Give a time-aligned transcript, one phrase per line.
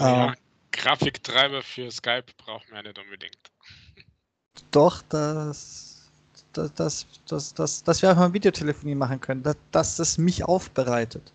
[0.00, 0.34] Naja, ähm,
[0.72, 3.50] Grafiktreiber für Skype brauchen wir nicht unbedingt.
[4.70, 6.10] Doch, das,
[6.52, 10.44] das, das, das, das, dass wir einfach mal Videotelefonie machen können, dass, dass es mich
[10.44, 11.32] aufbereitet.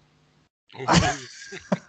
[0.76, 0.86] Oh.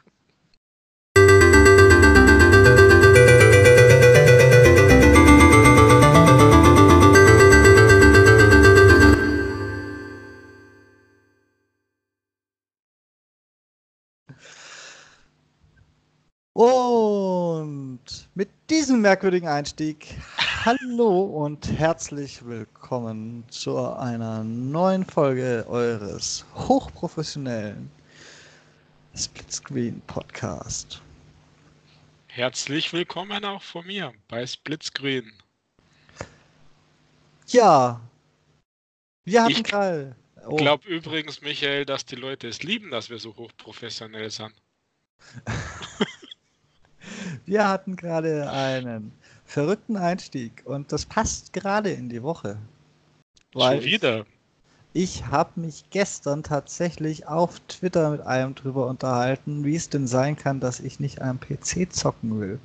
[18.36, 20.14] mit diesem merkwürdigen Einstieg,
[20.66, 27.90] hallo und herzlich willkommen zu einer neuen Folge eures hochprofessionellen
[29.16, 31.00] Splitscreen Podcast.
[32.26, 35.32] Herzlich willkommen auch von mir bei Splitscreen.
[37.46, 37.98] Ja,
[39.24, 40.14] wir hatten gerade.
[40.36, 40.56] Ich oh.
[40.56, 44.52] glaube übrigens, Michael, dass die Leute es lieben, dass wir so hochprofessionell sind.
[47.46, 49.12] Wir hatten gerade einen
[49.44, 52.58] verrückten Einstieg und das passt gerade in die Woche.
[53.52, 54.26] Schon wieder.
[54.92, 60.08] Ich, ich habe mich gestern tatsächlich auf Twitter mit einem drüber unterhalten, wie es denn
[60.08, 62.58] sein kann, dass ich nicht am PC zocken will.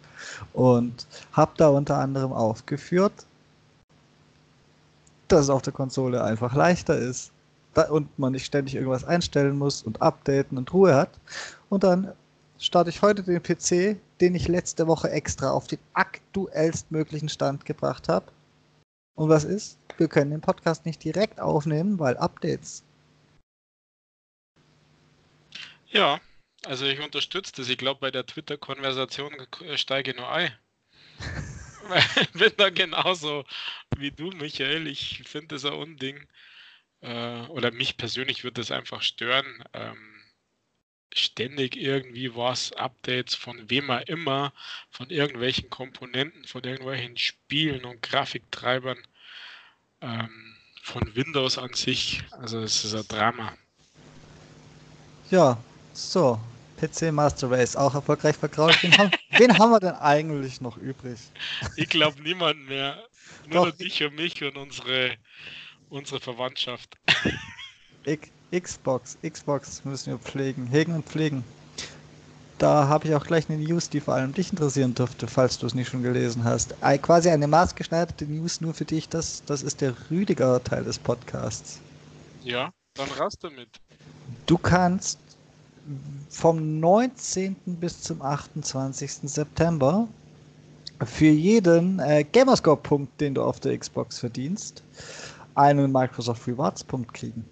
[0.53, 3.13] Und habe da unter anderem aufgeführt,
[5.27, 7.31] dass es auf der Konsole einfach leichter ist
[7.89, 11.11] und man nicht ständig irgendwas einstellen muss und updaten und Ruhe hat.
[11.69, 12.11] Und dann
[12.57, 18.07] starte ich heute den PC, den ich letzte Woche extra auf den aktuellstmöglichen Stand gebracht
[18.07, 18.31] habe.
[19.15, 19.77] Und was ist?
[19.97, 22.83] Wir können den Podcast nicht direkt aufnehmen, weil Updates.
[25.89, 26.21] Ja,
[26.65, 27.69] also ich unterstütze das.
[27.69, 29.35] Ich glaube, bei der Twitter-Konversation
[29.75, 30.51] steige nur ein.
[32.21, 33.43] ich bin da genauso
[33.97, 34.87] wie du, Michael.
[34.87, 36.27] Ich finde das ein Unding.
[37.01, 39.63] Äh, oder mich persönlich würde das einfach stören.
[41.13, 44.53] Ständig irgendwie was, Updates von wem auch immer,
[44.89, 48.97] von irgendwelchen Komponenten, von irgendwelchen Spielen und Grafiktreibern,
[50.01, 52.23] ähm, von Windows an sich.
[52.31, 53.53] Also es ist ein Drama.
[55.29, 55.57] Ja,
[55.93, 56.39] so.
[56.81, 58.81] PC Master Race, auch erfolgreich verkauft.
[58.81, 61.19] Wen haben, wen haben wir denn eigentlich noch übrig?
[61.75, 63.03] Ich glaube niemanden mehr.
[63.47, 65.15] Nur noch dich und mich und unsere,
[65.89, 66.95] unsere Verwandtschaft.
[68.03, 68.19] Ich,
[68.51, 71.43] Xbox, Xbox müssen wir pflegen, hegen und pflegen.
[72.57, 75.65] Da habe ich auch gleich eine News, die vor allem dich interessieren dürfte, falls du
[75.65, 76.75] es nicht schon gelesen hast.
[77.01, 81.79] Quasi eine maßgeschneiderte News nur für dich, das, das ist der Rüdiger Teil des Podcasts.
[82.43, 83.69] Ja, dann raus damit.
[84.45, 85.17] Du kannst
[86.29, 87.55] vom 19.
[87.65, 89.11] bis zum 28.
[89.23, 90.07] September
[91.03, 94.83] für jeden äh, Gamerscore-Punkt, den du auf der Xbox verdienst,
[95.55, 97.43] einen Microsoft Rewards-Punkt kriegen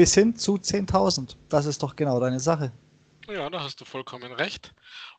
[0.00, 1.36] bis hin zu 10.000.
[1.50, 2.72] Das ist doch genau deine Sache.
[3.28, 4.72] Ja, da hast du vollkommen recht.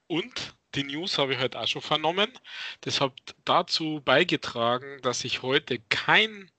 [0.08, 2.32] Und die News habe ich heute auch schon vernommen.
[2.82, 3.14] Das hat
[3.46, 6.50] dazu beigetragen, dass ich heute kein,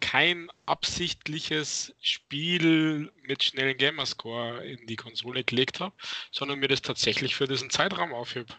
[0.00, 5.94] kein absichtliches Spiel mit schnellen Gamerscore in die Konsole gelegt habe,
[6.32, 8.52] sondern mir das tatsächlich für diesen Zeitraum aufhebe.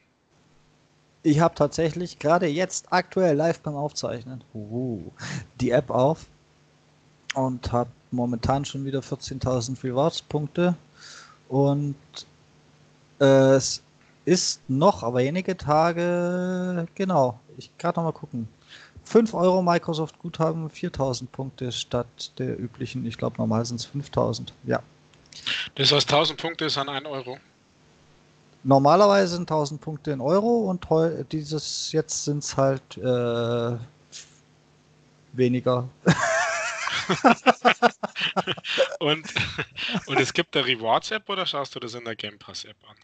[1.22, 5.10] Ich habe tatsächlich gerade jetzt aktuell live beim Aufzeichnen uh,
[5.60, 6.27] die App auf
[7.34, 10.75] und habe momentan schon wieder 14.000 Rewards-Punkte.
[11.49, 11.97] Und
[13.21, 13.83] äh, es
[14.25, 18.49] ist noch, aber wenige Tage, genau, ich kann noch mal gucken.
[19.05, 24.53] 5 Euro Microsoft Guthaben, 4000 Punkte statt der üblichen, ich glaube normal sind es 5000,
[24.65, 24.83] ja.
[25.75, 27.37] Das heißt 1000 Punkte ist an 1 Euro?
[28.62, 30.87] Normalerweise sind 1000 Punkte in Euro und
[31.33, 33.77] dieses jetzt sind es halt äh,
[35.34, 35.87] weniger.
[39.01, 39.27] und,
[40.06, 42.97] und es gibt eine Rewards-App oder schaust du das in der Game Pass-App an?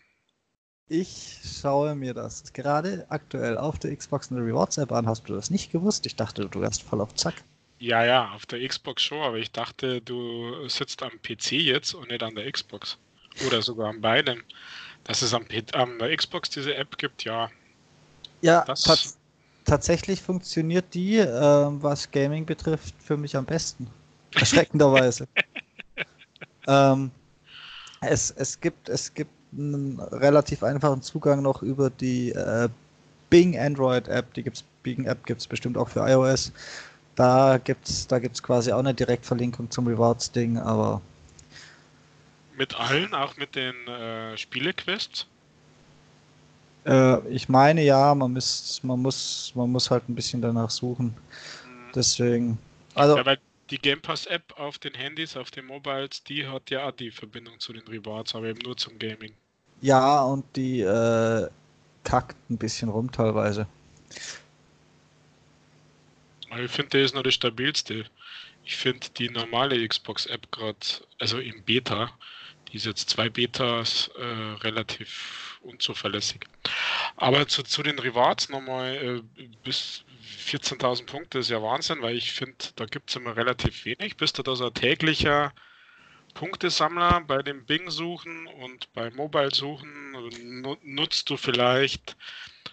[0.88, 5.06] Ich schaue mir das gerade aktuell auf der Xbox in der Rewards-App an.
[5.06, 6.04] Hast du das nicht gewusst?
[6.04, 7.34] Ich dachte, du wärst voll auf Zack.
[7.78, 12.10] Ja, ja, auf der Xbox schon, aber ich dachte, du sitzt am PC jetzt und
[12.10, 12.98] nicht an der Xbox.
[13.46, 14.42] Oder sogar an beiden.
[15.04, 17.50] Dass es am, am der Xbox diese App gibt, ja.
[18.42, 19.18] Ja, das
[19.70, 23.86] tatsächlich funktioniert die, äh, was Gaming betrifft, für mich am besten.
[24.34, 25.28] Erschreckenderweise.
[26.66, 27.12] ähm,
[28.00, 32.68] es, es, gibt, es gibt einen relativ einfachen Zugang noch über die äh,
[33.30, 36.52] Bing Android App, die gibt's, Bing App gibt es bestimmt auch für iOS.
[37.14, 41.00] Da gibt es da gibt's quasi auch eine Direktverlinkung zum Rewards-Ding, aber.
[42.56, 45.26] Mit allen, auch mit den äh, Spielequests?
[46.86, 51.06] Äh, ich meine ja, man, muss, man, muss, man muss halt ein bisschen danach suchen.
[51.06, 51.92] Mhm.
[51.94, 52.58] Deswegen.
[52.94, 53.38] Also, ja, weil
[53.70, 57.10] die Game Pass App auf den Handys, auf den Mobiles, die hat ja auch die
[57.10, 59.32] Verbindung zu den Rewards, aber eben nur zum Gaming.
[59.80, 61.48] Ja, und die äh,
[62.04, 63.66] kackt ein bisschen rum teilweise.
[66.58, 68.04] Ich finde, der ist noch das stabilste.
[68.64, 70.78] Ich finde die normale Xbox-App gerade,
[71.18, 72.10] also im Beta,
[72.68, 76.40] die ist jetzt zwei Betas äh, relativ unzuverlässig.
[77.16, 80.04] Aber zu, zu den Rewards nochmal äh, bis
[80.46, 84.16] 14.000 Punkte ist ja Wahnsinn, weil ich finde, da gibt es immer relativ wenig.
[84.16, 85.52] Bist du da so ein täglicher
[86.34, 90.76] Punktesammler bei dem Bing-Suchen und bei Mobile-Suchen?
[90.82, 92.16] Nutzt du vielleicht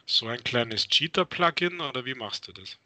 [0.06, 2.78] so ein kleines Cheater-Plugin oder wie machst du das?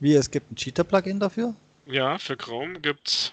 [0.00, 1.54] Wie, es gibt ein Cheater-Plugin dafür?
[1.86, 3.32] Ja, für Chrome gibt es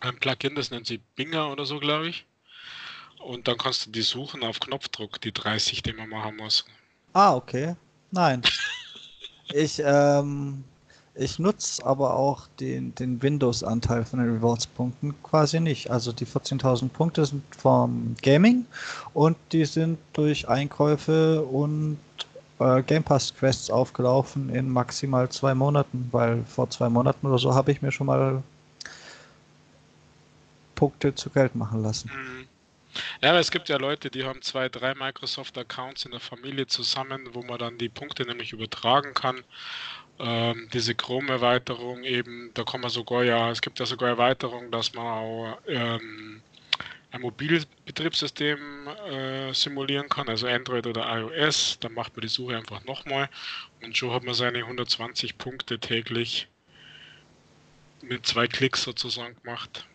[0.00, 2.26] ein Plugin, das nennt sich Binger oder so, glaube ich.
[3.20, 6.64] Und dann kannst du die suchen auf Knopfdruck, die 30, die man machen muss.
[7.12, 7.74] Ah, okay.
[8.10, 8.42] Nein.
[9.52, 10.64] ich, ähm,
[11.14, 15.90] ich nutze aber auch den, den Windows-Anteil von den Rewards-Punkten quasi nicht.
[15.90, 18.66] Also die 14.000 Punkte sind vom Gaming
[19.14, 21.98] und die sind durch Einkäufe und
[22.60, 27.54] äh, Game Pass Quests aufgelaufen in maximal zwei Monaten, weil vor zwei Monaten oder so
[27.54, 28.42] habe ich mir schon mal
[30.74, 32.10] Punkte zu Geld machen lassen.
[32.14, 32.37] Mhm.
[33.22, 37.28] Ja, aber es gibt ja Leute, die haben zwei, drei Microsoft-Accounts in der Familie zusammen,
[37.32, 39.42] wo man dann die Punkte nämlich übertragen kann.
[40.18, 44.92] Ähm, diese Chrome-Erweiterung eben, da kann man sogar ja, es gibt ja sogar Erweiterungen, dass
[44.94, 46.42] man auch ähm,
[47.10, 48.58] ein Mobilbetriebssystem
[49.10, 51.78] äh, simulieren kann, also Android oder iOS.
[51.80, 53.28] Dann macht man die Suche einfach nochmal
[53.82, 56.48] und schon hat man seine 120 Punkte täglich
[58.02, 59.86] mit zwei Klicks sozusagen gemacht.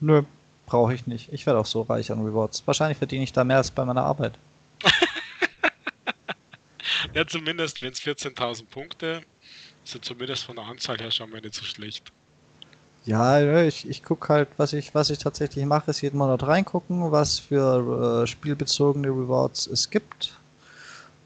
[0.00, 0.22] Nö,
[0.68, 1.32] brauche ich nicht.
[1.32, 2.62] Ich werde auch so reich an Rewards.
[2.66, 4.38] Wahrscheinlich verdiene ich da mehr als bei meiner Arbeit.
[7.14, 9.22] ja, zumindest, wenn es 14.000 Punkte
[9.84, 12.12] sind, zumindest von der Anzahl her schon mal nicht so schlecht.
[13.06, 17.10] Ja, ich, ich gucke halt, was ich, was ich tatsächlich mache, ist jeden Monat reingucken,
[17.10, 20.38] was für äh, spielbezogene Rewards es gibt.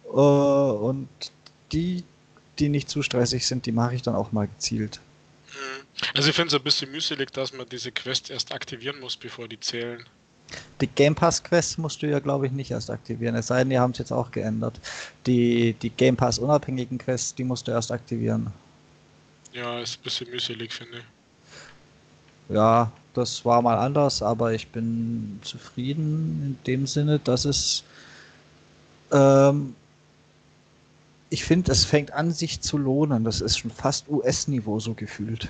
[0.05, 1.09] Äh, und
[1.73, 2.05] die,
[2.61, 5.01] die nicht zu stressig sind, die mache ich dann auch mal gezielt.
[5.53, 5.87] Mhm.
[6.15, 9.49] Also ich finde es ein bisschen mühselig, dass man diese Quest erst aktivieren muss, bevor
[9.49, 10.05] die zählen.
[10.81, 13.35] Die Game Pass Quest musst du ja, glaube ich, nicht erst aktivieren.
[13.37, 14.79] Es sei denn, die haben es jetzt auch geändert.
[15.27, 18.53] Die, die Game Pass unabhängigen Quests, die musst du erst aktivieren.
[19.53, 22.55] Ja, ist ein bisschen mühselig, finde ich.
[22.55, 27.85] Ja, das war mal anders, aber ich bin zufrieden in dem Sinne, dass es
[29.13, 29.75] ähm,
[31.33, 33.25] ich finde, es fängt an, sich zu lohnen.
[33.25, 35.49] Das ist schon fast US-Niveau so gefühlt.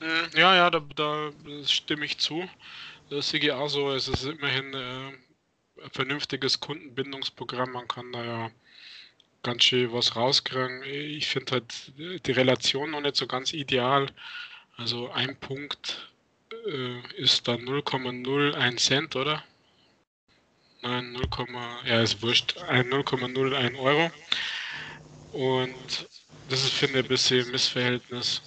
[0.00, 1.30] Hm, ja, ja, da, da
[1.66, 2.48] stimme ich zu.
[3.10, 3.92] Das sehe ich auch so.
[3.92, 5.08] Es ist immerhin äh,
[5.84, 7.72] ein vernünftiges Kundenbindungsprogramm.
[7.72, 8.50] Man kann da ja
[9.42, 10.82] ganz schön was rauskriegen.
[10.84, 11.92] Ich finde halt
[12.26, 14.06] die Relation noch nicht so ganz ideal.
[14.78, 16.10] Also ein Punkt
[16.66, 19.44] äh, ist dann 0,01 Cent, oder?
[20.80, 21.28] Nein, 0,
[21.84, 22.56] ja, ist wurscht.
[22.58, 24.10] 0,01 Euro.
[25.32, 26.08] Und
[26.48, 28.42] das ist, finde ich, ein bisschen Missverhältnis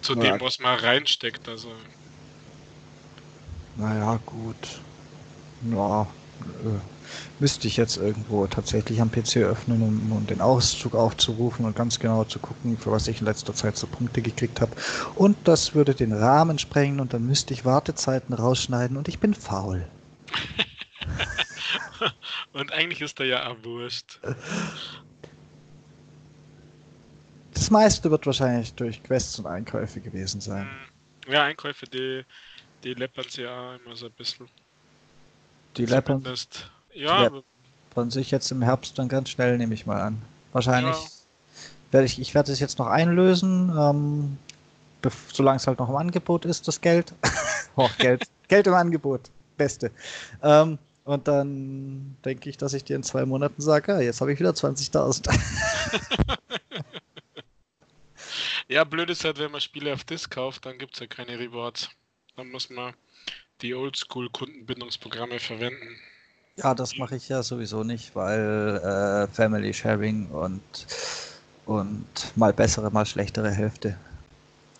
[0.00, 0.32] zu ja.
[0.32, 1.48] dem, was man reinsteckt.
[1.48, 1.72] Also.
[3.76, 4.80] Naja, gut.
[5.72, 6.78] Ja, äh,
[7.38, 11.98] müsste ich jetzt irgendwo tatsächlich am PC öffnen, um, um, den Auszug aufzurufen und ganz
[11.98, 14.72] genau zu gucken, für was ich in letzter Zeit so Punkte gekriegt habe.
[15.14, 19.34] Und das würde den Rahmen sprengen und dann müsste ich Wartezeiten rausschneiden und ich bin
[19.34, 19.88] faul.
[22.52, 24.20] und eigentlich ist er ja auch wurscht.
[27.54, 30.68] Das meiste wird wahrscheinlich durch Quests und Einkäufe gewesen sein.
[31.26, 31.32] Hm.
[31.32, 32.24] Ja, Einkäufe, die,
[32.82, 34.46] die läppern sie ja immer so ein bisschen.
[35.76, 36.22] Die läppern,
[36.92, 37.42] ja, die
[37.90, 40.20] läppern sich jetzt im Herbst dann ganz schnell, nehme ich mal an.
[40.52, 41.10] Wahrscheinlich ja.
[41.92, 44.38] werde ich, ich werde es jetzt noch einlösen, ähm,
[45.32, 47.14] solange es halt noch im Angebot ist, das Geld.
[47.76, 48.28] oh, Geld.
[48.48, 49.30] Geld im Angebot.
[49.56, 49.90] Beste.
[50.42, 54.32] Ähm, und dann denke ich, dass ich dir in zwei Monaten sage, ah, jetzt habe
[54.32, 55.28] ich wieder 20.000.
[58.68, 61.38] Ja, blöd ist halt, wenn man Spiele auf Disc kauft, dann gibt es ja keine
[61.38, 61.90] Rewards.
[62.36, 62.94] Dann muss man
[63.60, 65.96] die Oldschool-Kundenbindungsprogramme verwenden.
[66.56, 70.62] Ja, das mache ich ja sowieso nicht, weil äh, Family Sharing und,
[71.66, 72.06] und
[72.36, 73.98] mal bessere, mal schlechtere Hälfte.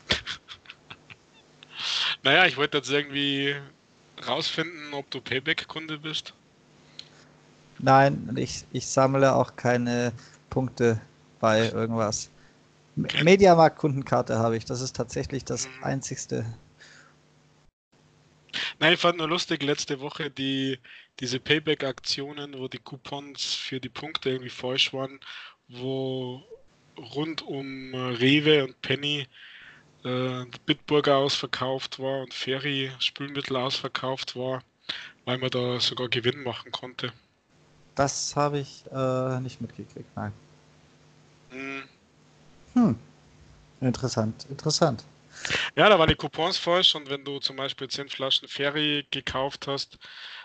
[2.22, 3.54] naja, ich wollte jetzt irgendwie
[4.26, 6.32] rausfinden, ob du Payback-Kunde bist.
[7.80, 10.12] Nein, ich, ich sammle auch keine
[10.48, 11.00] Punkte
[11.40, 12.30] bei irgendwas.
[12.96, 14.64] Mediamarkt-Kundenkarte habe ich.
[14.64, 15.84] Das ist tatsächlich das mhm.
[15.84, 16.46] einzigste.
[18.78, 20.78] Nein, ich fand nur lustig letzte Woche die,
[21.20, 25.18] diese Payback-Aktionen, wo die Coupons für die Punkte irgendwie falsch waren,
[25.68, 26.42] wo
[26.96, 29.26] rund um äh, Rewe und Penny
[30.04, 34.62] äh, Bitburger ausverkauft war und Ferry Spülmittel ausverkauft war,
[35.24, 37.12] weil man da sogar Gewinn machen konnte.
[37.94, 40.32] Das habe ich äh, nicht mitgekriegt, nein.
[41.50, 41.84] Hm.
[42.74, 42.96] Hm.
[43.80, 45.04] Interessant, interessant.
[45.76, 49.66] Ja, da waren die Coupons falsch und wenn du zum Beispiel 10 Flaschen Ferry gekauft
[49.66, 49.98] hast,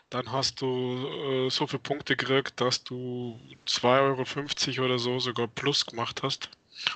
[0.10, 5.48] dann hast du äh, so viele Punkte gekriegt, dass du 2,50 Euro oder so sogar
[5.48, 6.50] plus gemacht hast.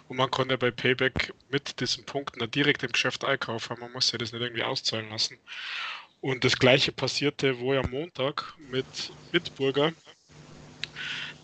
[0.07, 3.77] Und man konnte bei Payback mit diesen Punkten direkt im Geschäft einkaufen.
[3.79, 5.37] Man muss ja das nicht irgendwie auszahlen lassen.
[6.21, 9.91] Und das gleiche passierte wohl am Montag mit Bitburger.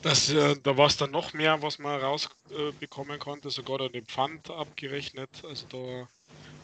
[0.02, 3.92] Das, äh, da war es dann noch mehr, was man rausbekommen äh, konnte, sogar dann
[3.92, 5.30] den Pfand abgerechnet.
[5.44, 6.08] Also da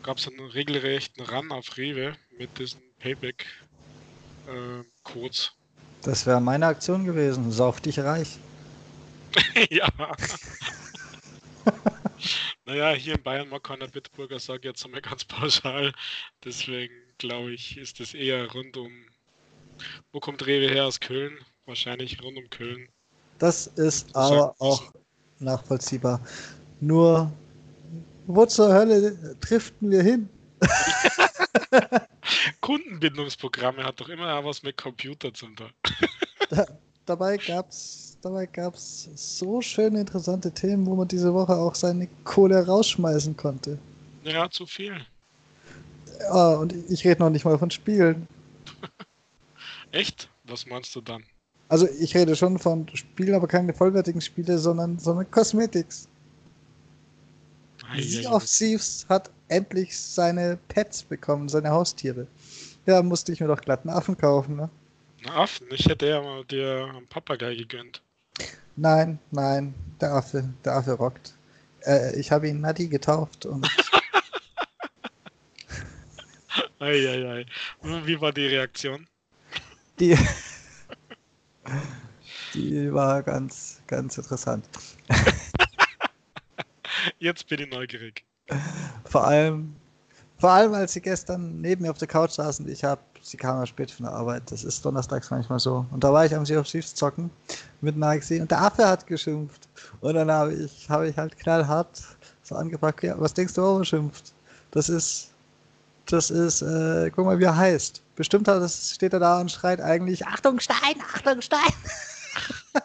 [0.03, 5.47] gab es einen regelrechten Run auf Rewe mit diesen Payback-Codes.
[5.47, 5.49] Äh,
[6.03, 7.51] das wäre meine Aktion gewesen.
[7.51, 8.37] Sauf dich reich.
[9.69, 9.89] ja.
[12.65, 15.91] naja, hier in Bayern mag keiner Bitburger sagen, jetzt einmal ganz pauschal.
[16.43, 18.93] Deswegen glaube ich, ist es eher rund um.
[20.13, 20.85] Wo kommt Rewe her?
[20.85, 21.37] Aus Köln?
[21.65, 22.87] Wahrscheinlich rund um Köln.
[23.39, 24.91] Das ist aber auch
[25.39, 26.19] nachvollziehbar.
[26.79, 27.31] Nur,
[28.27, 30.29] wo zur Hölle driften wir hin?
[32.61, 35.69] Kundenbindungsprogramme hat doch immer was mit Computer zum tun.
[36.49, 36.65] da,
[37.05, 42.07] dabei gab es dabei gab's so schöne, interessante Themen, wo man diese Woche auch seine
[42.23, 43.77] Kohle rausschmeißen konnte.
[44.23, 44.99] Ja, zu viel.
[46.19, 48.27] Ja, und ich rede noch nicht mal von Spielen.
[49.91, 50.27] Echt?
[50.45, 51.23] Was meinst du dann?
[51.67, 56.07] Also ich rede schon von Spielen, aber keine vollwertigen Spiele, sondern, sondern Cosmetics.
[57.97, 62.27] Sea of Thieves hat endlich seine Pets bekommen, seine Haustiere.
[62.85, 64.69] Ja, musste ich mir doch glatt einen Affen kaufen, ne?
[65.23, 65.67] Einen Affen?
[65.71, 68.01] Ich hätte ja mal dir einen Papagei gegönnt.
[68.75, 71.33] Nein, nein, der Affe, der Affe rockt.
[71.85, 73.67] Äh, ich habe ihn Nadi getauft und.
[76.79, 77.45] Eieiei.
[77.81, 79.07] Wie war die Reaktion?
[79.99, 80.17] Die,
[82.53, 84.65] die war ganz, ganz interessant.
[87.19, 88.23] Jetzt bin ich neugierig.
[89.05, 89.75] Vor allem,
[90.37, 93.59] vor allem, als sie gestern neben mir auf der Couch saßen, ich habe, sie kam
[93.59, 95.85] ja spät von der Arbeit, das ist donnerstags manchmal so.
[95.91, 97.29] Und da war ich am Sea of Thieves zocken
[97.81, 99.67] mit Nixie und der Affe hat geschimpft.
[100.01, 102.03] Und dann habe ich, habe ich halt knallhart
[102.43, 104.33] so angepackt, ja, was denkst du, warum er schimpft?
[104.71, 105.33] Das ist,
[106.05, 108.01] das ist, äh, guck mal, wie er heißt.
[108.15, 111.73] Bestimmt hat, das steht er da und schreit eigentlich, Achtung Stein, Achtung Stein.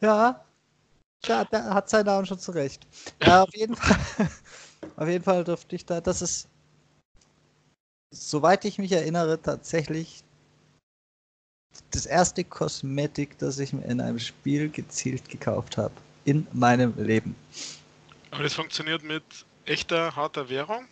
[0.00, 0.44] ja,
[1.22, 2.86] da, da hat sein Namen schon zurecht.
[3.20, 4.28] Ja, auf jeden Fall,
[4.96, 6.48] auf jeden Fall dürfte ich da, das ist,
[8.10, 10.24] soweit ich mich erinnere, tatsächlich
[11.90, 15.94] das erste Kosmetik, das ich mir in einem Spiel gezielt gekauft habe.
[16.24, 17.34] In meinem Leben.
[18.30, 19.22] Aber das funktioniert mit
[19.66, 20.86] echter, harter Währung?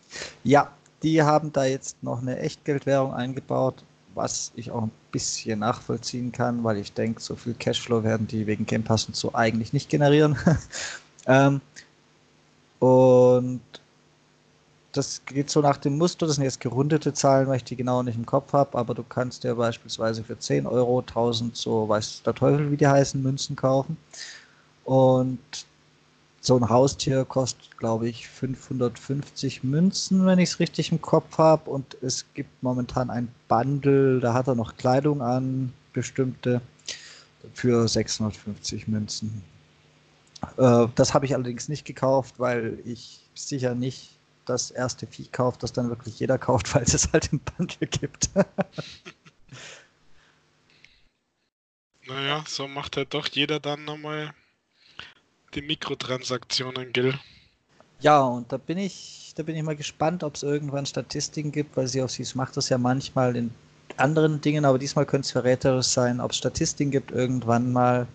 [0.45, 0.71] Ja,
[1.03, 3.83] die haben da jetzt noch eine Echtgeldwährung eingebaut,
[4.15, 8.47] was ich auch ein bisschen nachvollziehen kann, weil ich denke, so viel Cashflow werden die
[8.47, 10.37] wegen Game Pass und so eigentlich nicht generieren.
[11.27, 11.61] ähm,
[12.79, 13.61] und
[14.93, 18.03] das geht so nach dem Muster, das sind jetzt gerundete Zahlen, weil ich die genau
[18.03, 22.23] nicht im Kopf habe, aber du kannst dir beispielsweise für 10 Euro 1000, so weiß
[22.25, 23.97] der Teufel, wie die heißen, Münzen kaufen.
[24.85, 25.39] Und
[26.41, 31.71] so ein Haustier kostet, glaube ich, 550 Münzen, wenn ich es richtig im Kopf habe.
[31.71, 36.61] Und es gibt momentan ein Bundle, da hat er noch Kleidung an, bestimmte,
[37.55, 39.43] für 650 Münzen.
[40.57, 45.59] Äh, das habe ich allerdings nicht gekauft, weil ich sicher nicht das erste Vieh kaufe,
[45.61, 48.31] das dann wirklich jeder kauft, weil es es halt im Bundle gibt.
[52.07, 54.35] naja, so macht halt doch jeder dann nochmal
[55.55, 57.15] die Mikrotransaktionen, gell?
[58.01, 61.77] Ja, und da bin ich, da bin ich mal gespannt, ob es irgendwann Statistiken gibt,
[61.77, 63.51] weil sie auf sie macht das ja manchmal in
[63.97, 68.07] anderen Dingen, aber diesmal könnte es verräterisch sein, ob es Statistiken gibt irgendwann mal,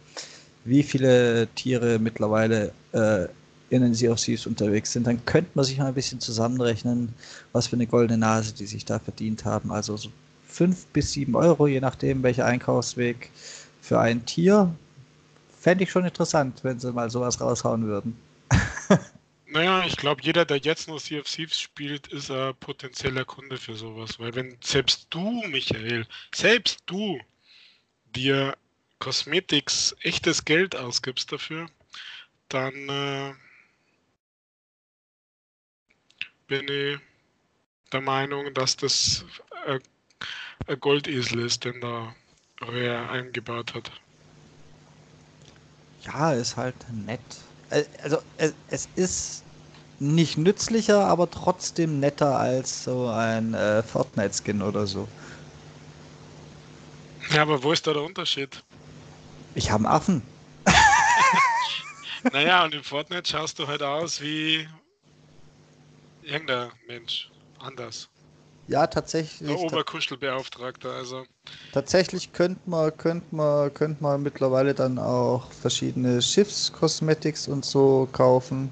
[0.65, 3.27] wie viele Tiere mittlerweile äh,
[3.69, 7.13] in den Sea of Thieves unterwegs sind, dann könnte man sich mal ein bisschen zusammenrechnen,
[7.51, 9.71] was für eine goldene Nase die sich da verdient haben.
[9.71, 10.09] Also so
[10.45, 13.29] fünf bis sieben Euro, je nachdem welcher Einkaufsweg
[13.81, 14.73] für ein Tier.
[15.67, 18.17] Fände ich schon interessant, wenn sie mal sowas raushauen würden.
[19.49, 23.57] Naja, ich glaube, jeder, der jetzt noch Sea of Thieves spielt, ist ein potenzieller Kunde
[23.57, 24.17] für sowas.
[24.19, 26.05] Weil wenn selbst du, Michael,
[26.35, 27.19] selbst du
[28.15, 28.55] dir
[28.99, 31.67] Cosmetics echtes Geld ausgibst dafür,
[32.49, 33.33] dann äh,
[36.47, 36.99] bin ich
[37.91, 39.25] der Meinung, dass das
[39.65, 42.15] ein Goldesel ist, den da
[42.61, 43.91] Rare eingebaut hat.
[46.07, 47.19] Ja, ist halt nett.
[47.69, 48.17] Äh, also
[48.69, 49.43] es ist
[49.99, 55.07] nicht nützlicher, aber trotzdem netter als so ein äh, Fortnite-Skin oder so.
[57.31, 58.63] Ja, aber wo ist da der Unterschied?
[59.55, 60.21] Ich habe einen Affen.
[62.31, 64.67] naja, und in Fortnite schaust du halt aus wie
[66.21, 67.29] irgendein Mensch.
[67.59, 68.07] Anders.
[68.67, 69.47] Ja, tatsächlich.
[69.47, 71.23] Der Oberkuschelbeauftragter, also.
[71.71, 78.71] Tatsächlich könnte man, könnte man, könnte man mittlerweile dann auch verschiedene Schiffskosmetics und so kaufen.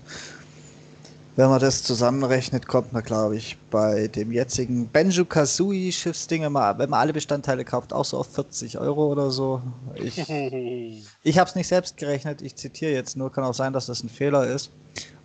[1.37, 6.53] Wenn man das zusammenrechnet, kommt man, glaube ich, bei dem jetzigen Benjo Kazooie Schiffsding, wenn
[6.53, 9.61] man, wenn man alle Bestandteile kauft, auch so auf 40 Euro oder so.
[9.95, 10.17] Ich,
[11.23, 14.01] ich habe es nicht selbst gerechnet, ich zitiere jetzt nur, kann auch sein, dass das
[14.01, 14.71] ein Fehler ist.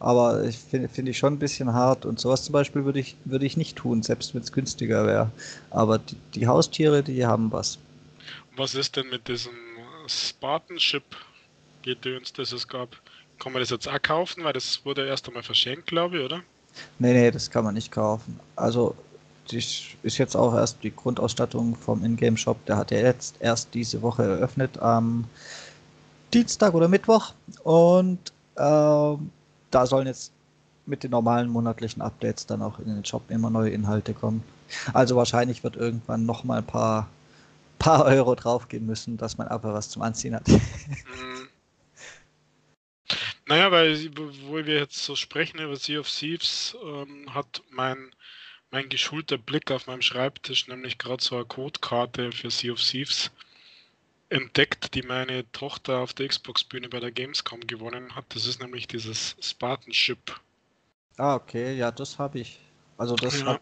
[0.00, 3.14] Aber ich finde find ich schon ein bisschen hart und sowas zum Beispiel würde ich,
[3.24, 5.30] würde ich nicht tun, selbst wenn es günstiger wäre.
[5.70, 7.78] Aber die, die Haustiere, die haben was.
[8.56, 9.52] Was ist denn mit diesem
[10.08, 12.96] Spartanship-Gedöns, das es gab?
[13.40, 14.44] Kann man das jetzt auch kaufen?
[14.44, 16.42] Weil das wurde erst einmal verschenkt, glaube ich, oder?
[16.98, 18.38] Nee, nee, das kann man nicht kaufen.
[18.54, 18.94] Also,
[19.50, 22.64] das ist jetzt auch erst die Grundausstattung vom Ingame-Shop.
[22.66, 25.24] Der hat ja jetzt erst diese Woche eröffnet am
[26.32, 27.32] Dienstag oder Mittwoch.
[27.64, 28.18] Und
[28.56, 29.16] äh,
[29.70, 30.32] da sollen jetzt
[30.86, 34.42] mit den normalen monatlichen Updates dann auch in den Shop immer neue Inhalte kommen.
[34.92, 37.08] Also wahrscheinlich wird irgendwann noch mal ein paar,
[37.78, 40.44] paar Euro draufgehen müssen, dass man aber was zum Anziehen hat.
[43.50, 43.98] Naja, weil,
[44.46, 48.12] wo wir jetzt so sprechen über Sea of Thieves, ähm, hat mein,
[48.70, 53.32] mein geschulter Blick auf meinem Schreibtisch nämlich gerade so eine Codekarte für Sea of Thieves
[54.28, 58.24] entdeckt, die meine Tochter auf der Xbox-Bühne bei der Gamescom gewonnen hat.
[58.28, 60.40] Das ist nämlich dieses Spartan Ship.
[61.16, 62.60] Ah, okay, ja, das habe ich.
[62.98, 63.46] Also das, ja.
[63.46, 63.60] hab,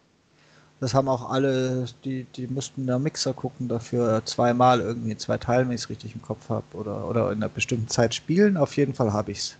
[0.81, 5.67] das haben auch alle, die, die mussten da Mixer gucken dafür zweimal irgendwie zwei Teile,
[5.67, 8.55] wenn ich es richtig im Kopf habe, oder, oder in einer bestimmten Zeit spielen.
[8.55, 9.57] Auf jeden Fall habe ich es.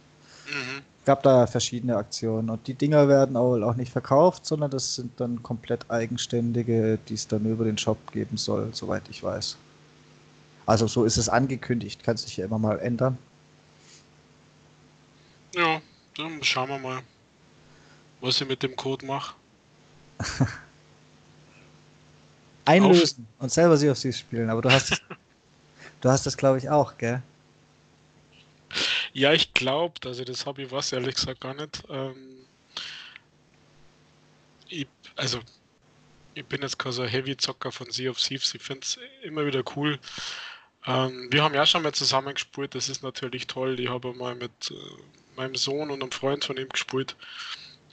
[0.49, 0.83] Mhm.
[1.05, 5.19] Gab da verschiedene Aktionen und die Dinger werden auch, auch nicht verkauft, sondern das sind
[5.19, 9.57] dann komplett eigenständige, die es dann über den Shop geben soll, soweit ich weiß.
[10.65, 13.17] Also so ist es angekündigt, kann sich ja immer mal ändern.
[15.55, 15.81] Ja,
[16.15, 17.01] dann schauen wir mal,
[18.21, 19.35] was ich mit dem Code mache.
[22.65, 23.43] Einlösen auf.
[23.43, 25.01] und selber sie auf sie spielen, aber du hast
[26.01, 27.23] du hast das glaube ich auch, gell?
[29.13, 31.83] Ja, ich glaube, also das habe ich was ehrlich gesagt gar nicht.
[31.89, 32.45] Ähm,
[34.67, 35.39] ich, also
[36.35, 38.53] ich bin jetzt kein so Heavy-Zocker von Sea of Thieves.
[38.53, 39.99] Ich finde es immer wieder cool.
[40.85, 42.75] Ähm, wir haben ja schon mal zusammen gespielt.
[42.75, 43.79] Das ist natürlich toll.
[43.79, 44.75] Ich habe mal mit äh,
[45.35, 47.15] meinem Sohn und einem Freund von ihm gespielt.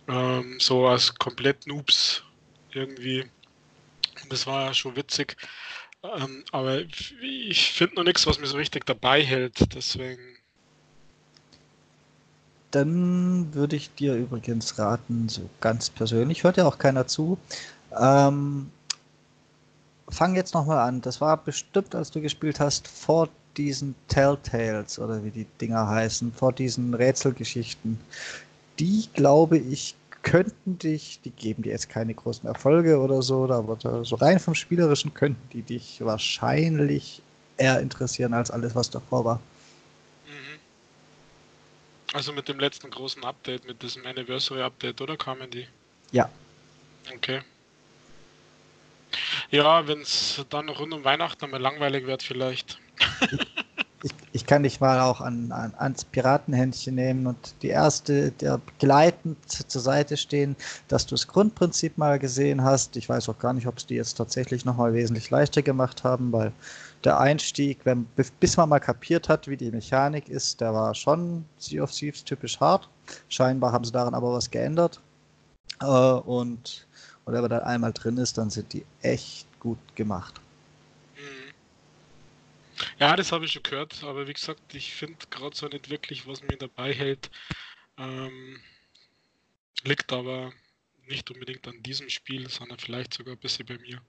[0.09, 2.23] Ähm, so als komplett Noobs
[2.73, 3.25] irgendwie.
[4.29, 5.37] Das war ja schon witzig.
[6.03, 6.83] Ähm, aber
[7.23, 9.75] ich finde noch nichts, was mir so richtig dabei hält.
[9.75, 10.36] Deswegen
[12.77, 17.39] dann würde ich dir übrigens raten, so ganz persönlich, hört ja auch keiner zu.
[17.99, 18.71] Ähm,
[20.11, 21.01] fang jetzt nochmal an.
[21.01, 26.33] Das war bestimmt, als du gespielt hast, vor diesen Telltales oder wie die Dinger heißen,
[26.33, 27.99] vor diesen Rätselgeschichten.
[28.79, 34.05] Die, glaube ich, könnten dich, die geben dir jetzt keine großen Erfolge oder so, aber
[34.05, 37.23] so rein vom Spielerischen könnten die dich wahrscheinlich
[37.57, 39.41] eher interessieren als alles, was davor war.
[42.17, 45.67] Also mit dem letzten großen Update, mit diesem Anniversary Update, oder kamen die?
[46.13, 46.31] Ja.
[47.15, 47.43] Okay.
[49.51, 52.79] Ja, wenn es dann rund um Weihnachten einmal langweilig wird, vielleicht.
[54.03, 58.57] ich, ich, kann dich mal auch an, an, ans Piratenhändchen nehmen und die erste, der
[58.57, 60.57] begleitend zur Seite stehen,
[60.89, 62.97] dass du das Grundprinzip mal gesehen hast.
[62.97, 66.33] Ich weiß auch gar nicht, ob es die jetzt tatsächlich nochmal wesentlich leichter gemacht haben,
[66.33, 66.53] weil
[67.07, 68.05] der Einstieg, wenn,
[68.41, 72.25] bis man mal kapiert hat, wie die Mechanik ist, der war schon Sea of Thieves
[72.25, 72.89] typisch hart.
[73.29, 75.01] Scheinbar haben sie daran aber was geändert.
[75.81, 76.87] Äh, und,
[77.25, 80.41] wenn man dann einmal drin ist, dann sind die echt gut gemacht.
[81.15, 81.53] Mhm.
[82.99, 86.27] Ja, das habe ich schon gehört, aber wie gesagt, ich finde gerade so nicht wirklich,
[86.27, 87.31] was mir dabei hält.
[87.99, 88.61] Ähm,
[89.85, 90.53] liegt aber
[91.07, 94.01] nicht unbedingt an diesem Spiel, sondern vielleicht sogar ein bisschen bei mir.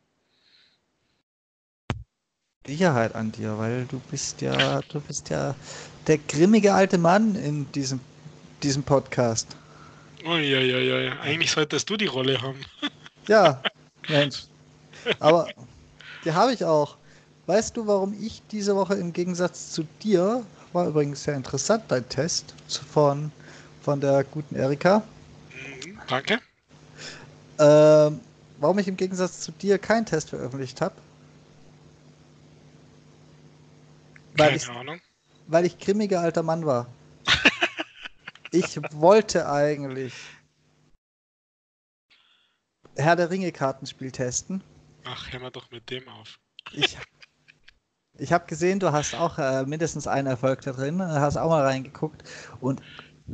[2.68, 5.56] Sicherheit an dir, weil du bist ja, du bist ja
[6.06, 8.00] der grimmige alte Mann in diesem,
[8.62, 9.48] diesem Podcast.
[10.26, 12.60] Uiuiui, eigentlich solltest du die Rolle haben.
[13.28, 13.62] Ja,
[14.08, 14.44] Mensch.
[15.20, 15.50] Aber
[16.24, 16.96] die habe ich auch.
[17.46, 22.08] Weißt du, warum ich diese Woche im Gegensatz zu dir, war übrigens sehr interessant, dein
[22.08, 22.54] Test
[22.90, 23.34] von,
[23.82, 25.04] von der guten Erika.
[25.52, 26.40] Mhm, danke.
[27.60, 28.22] Ähm,
[28.60, 30.96] warum ich im Gegensatz zu dir keinen Test veröffentlicht habe?
[34.38, 35.02] Keine ich, Ahnung.
[35.48, 36.88] Weil ich grimmiger alter Mann war.
[38.52, 40.14] ich wollte eigentlich
[42.98, 44.62] Herr der Ringe Kartenspiel testen.
[45.06, 46.40] Ach, hör mal doch mit dem auf.
[46.72, 46.98] Ich,
[48.18, 51.64] ich habe gesehen, du hast auch äh, mindestens einen Erfolg da drin, hast auch mal
[51.64, 52.24] reingeguckt
[52.60, 52.82] und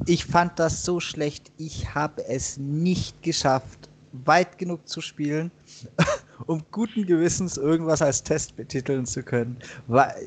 [0.05, 1.51] ich fand das so schlecht.
[1.57, 5.51] Ich habe es nicht geschafft, weit genug zu spielen,
[6.45, 9.59] um guten Gewissens irgendwas als Test betiteln zu können.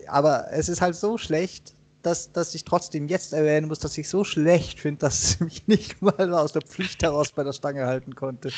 [0.09, 1.75] Aber es ist halt so schlecht,
[2.07, 5.67] dass, dass ich trotzdem jetzt erwähnen muss, dass ich so schlecht finde, dass ich mich
[5.67, 8.53] nicht mal aus der Pflicht heraus bei der Stange halten konnte.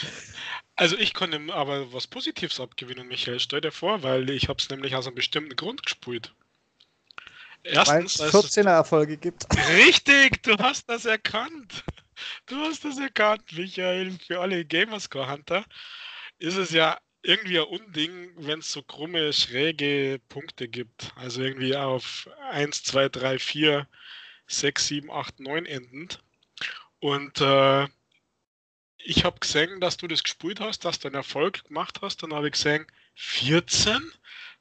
[0.77, 3.41] Also ich konnte aber was Positives abgewinnen, Michael.
[3.41, 6.35] Stell dir vor, weil ich habe es nämlich aus einem bestimmten Grund gespielt.
[7.65, 9.47] Erstens, weil es 14er Erfolge gibt.
[9.77, 11.85] Richtig, du hast das erkannt.
[12.47, 14.13] Du hast das erkannt, Michael.
[14.27, 15.65] Für alle Gamerscore-Hunter
[16.39, 21.13] ist es ja irgendwie ein Unding, wenn es so krumme, schräge Punkte gibt.
[21.17, 23.89] Also irgendwie auf 1, 2, 3, 4,
[24.47, 26.21] 6, 7, 8, 9 endend.
[27.01, 27.87] Und äh,
[28.99, 32.23] ich habe gesehen, dass du das gespielt hast, dass du einen Erfolg gemacht hast.
[32.23, 34.13] Dann habe ich gesehen, 14?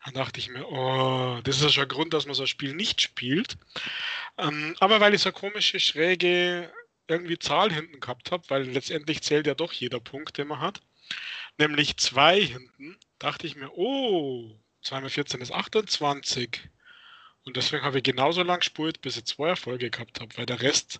[0.05, 2.47] Dann dachte ich mir, oh, das ist ja schon ein Grund, dass man so ein
[2.47, 3.57] Spiel nicht spielt.
[4.37, 6.71] Ähm, aber weil ich so komische, schräge
[7.07, 10.81] irgendwie Zahl hinten gehabt habe, weil letztendlich zählt ja doch jeder Punkt, den man hat,
[11.57, 14.51] nämlich zwei hinten, dachte ich mir, oh,
[14.83, 16.69] 2 mal 14 ist 28.
[17.45, 20.61] Und deswegen habe ich genauso lang gespielt, bis ich zwei Erfolge gehabt habe, weil der
[20.61, 20.99] Rest,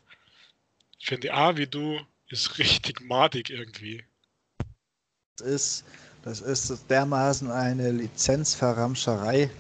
[0.99, 4.03] finde ich, ah, wie du, ist richtig madig irgendwie.
[5.37, 5.85] Das ist,
[6.23, 9.51] das ist dermaßen eine Lizenzverramscherei.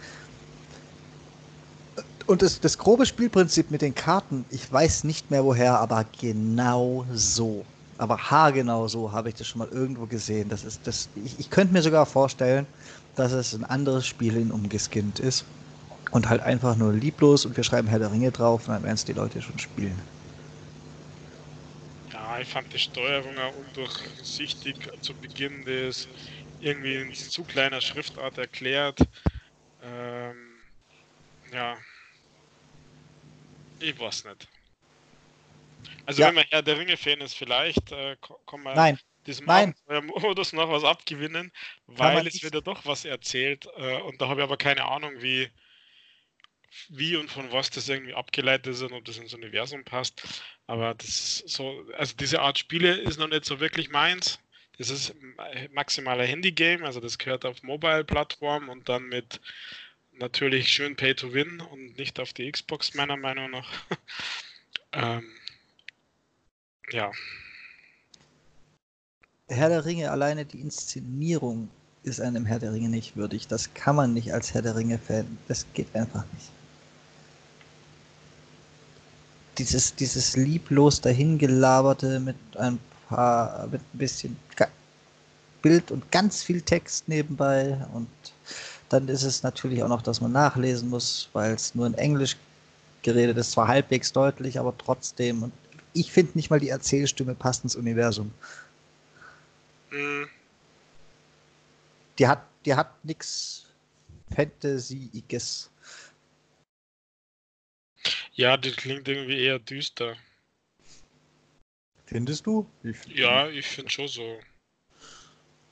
[2.25, 7.05] Und das, das grobe Spielprinzip mit den Karten, ich weiß nicht mehr woher, aber genau
[7.13, 7.65] so.
[7.97, 10.49] Aber haargenau so habe ich das schon mal irgendwo gesehen.
[10.49, 12.67] Das ist, das, ich, ich könnte mir sogar vorstellen,
[13.15, 15.45] dass es ein anderes Spiel in umgeskinnt ist.
[16.11, 18.95] Und halt einfach nur lieblos und wir schreiben Herr der Ringe drauf und dann werden
[18.95, 20.01] es die Leute schon spielen.
[22.11, 26.07] Ja, ich fand die Steuerung auch undurchsichtig zu Beginn des
[26.59, 28.99] irgendwie in zu kleiner Schriftart erklärt.
[29.81, 30.63] Ähm,
[31.51, 31.77] ja,
[33.79, 34.47] ich weiß nicht.
[36.07, 36.29] Also ja.
[36.29, 38.15] wenn man Herr der Ringe-Fan ist, vielleicht äh,
[38.45, 38.99] kann man Nein.
[39.25, 39.75] diesem Nein.
[40.05, 41.51] Modus noch was abgewinnen,
[41.85, 43.67] weil es wieder doch was erzählt.
[43.75, 45.49] Äh, und da habe ich aber keine Ahnung, wie,
[46.87, 50.21] wie und von was das irgendwie abgeleitet ist und ob das ins Universum passt.
[50.65, 54.39] Aber das so, also diese Art Spiele ist noch nicht so wirklich meins.
[54.77, 55.13] Das ist
[55.71, 59.41] maximaler Handy-Game, also das gehört auf Mobile-Plattform und dann mit
[60.13, 63.69] natürlich schön Pay to Win und nicht auf die Xbox, meiner Meinung nach.
[64.93, 65.36] ähm,
[66.91, 67.11] ja.
[69.49, 71.69] Herr der Ringe, alleine die Inszenierung
[72.03, 73.47] ist einem Herr der Ringe nicht würdig.
[73.47, 75.37] Das kann man nicht als Herr der Ringe-Fan.
[75.47, 76.49] Das geht einfach nicht.
[79.57, 84.37] Dieses, dieses lieblos dahingelaberte mit ein paar, mit ein bisschen
[85.61, 88.07] Bild und ganz viel Text nebenbei und
[88.89, 92.37] dann ist es natürlich auch noch, dass man nachlesen muss, weil es nur in Englisch
[93.01, 95.43] geredet ist, zwar halbwegs deutlich, aber trotzdem.
[95.43, 95.51] Und
[95.99, 98.33] ich finde nicht mal die Erzählstimme passt ins Universum.
[99.89, 100.29] Mhm.
[102.19, 103.65] Die hat, die hat nichts
[104.35, 105.69] Fantasy-iges.
[108.33, 110.15] Ja, das klingt irgendwie eher düster.
[112.05, 112.69] Findest du?
[112.83, 114.39] Ich ja, ich finde schon so.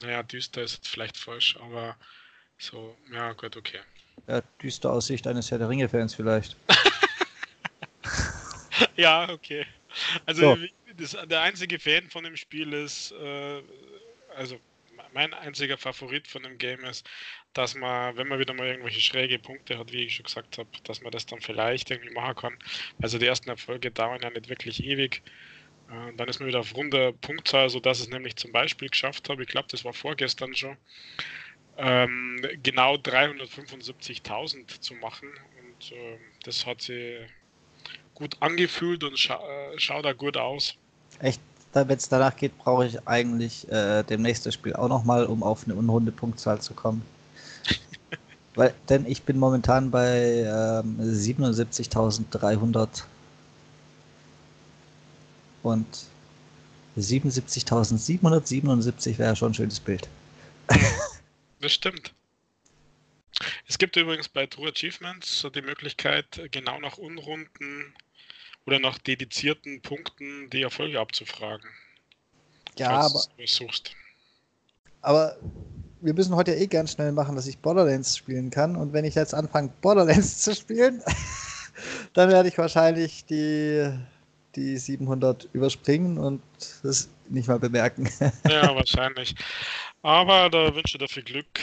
[0.01, 1.95] Naja, düster ist jetzt vielleicht falsch, aber
[2.57, 3.79] so, ja, gut, okay.
[4.27, 6.57] Ja, düster aus Sicht eines Herr der Ringe-Fans vielleicht.
[8.95, 9.65] ja, okay.
[10.25, 10.65] Also, so.
[10.97, 13.61] das, der einzige Fan von dem Spiel ist, äh,
[14.35, 14.59] also
[15.13, 17.09] mein einziger Favorit von dem Game ist,
[17.53, 20.69] dass man, wenn man wieder mal irgendwelche schräge Punkte hat, wie ich schon gesagt habe,
[20.83, 22.57] dass man das dann vielleicht irgendwie machen kann.
[23.01, 25.21] Also die ersten Erfolge dauern ja nicht wirklich ewig.
[25.89, 29.29] Äh, dann ist man wieder auf runder Punktzahl, sodass ich es nämlich zum Beispiel geschafft
[29.29, 29.43] habe.
[29.43, 30.77] Ich glaube, das war vorgestern schon
[31.77, 35.29] ähm, genau 375.000 zu machen.
[35.61, 37.25] Und äh, das hat sie
[38.15, 40.73] gut angefühlt und scha äh, schaut da gut aus.
[41.19, 41.39] Echt,
[41.73, 45.65] wenn es danach geht, brauche ich eigentlich äh, demnächst das Spiel auch nochmal, um auf
[45.65, 47.03] eine unrunde Punktzahl zu kommen.
[48.55, 53.03] Weil, denn ich bin momentan bei ähm, 77.300
[55.63, 55.85] und
[56.97, 60.07] 77.777 wäre schon ein schönes Bild.
[61.59, 62.13] Das stimmt.
[63.67, 67.93] Es gibt übrigens bei True Achievements die Möglichkeit, genau nach Unrunden
[68.65, 71.69] oder nach dedizierten Punkten die Erfolge abzufragen.
[72.77, 73.21] Ja, aber.
[73.45, 73.91] suchst.
[75.01, 75.37] Aber
[76.01, 78.75] wir müssen heute eh ganz schnell machen, dass ich Borderlands spielen kann.
[78.75, 81.01] Und wenn ich jetzt anfange, Borderlands zu spielen,
[82.13, 83.91] dann werde ich wahrscheinlich die,
[84.55, 86.41] die 700 überspringen und
[86.83, 88.09] das nicht mal bemerken.
[88.49, 89.35] ja, wahrscheinlich.
[90.01, 91.59] Aber da wünsche ich dir viel Glück.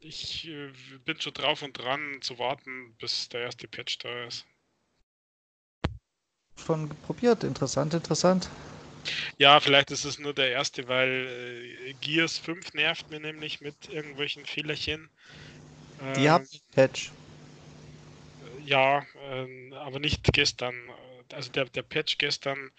[0.00, 0.72] Ich äh,
[1.04, 4.46] bin schon drauf und dran zu warten, bis der erste Patch da ist.
[6.56, 8.48] Schon probiert, interessant, interessant.
[9.38, 13.88] Ja, vielleicht ist es nur der erste, weil äh, Gears 5 nervt mir nämlich mit
[13.88, 15.08] irgendwelchen Fehlerchen.
[16.16, 17.10] Die ähm, haben Patch.
[18.64, 20.74] Ja, äh, aber nicht gestern.
[21.32, 22.70] Also der, der Patch gestern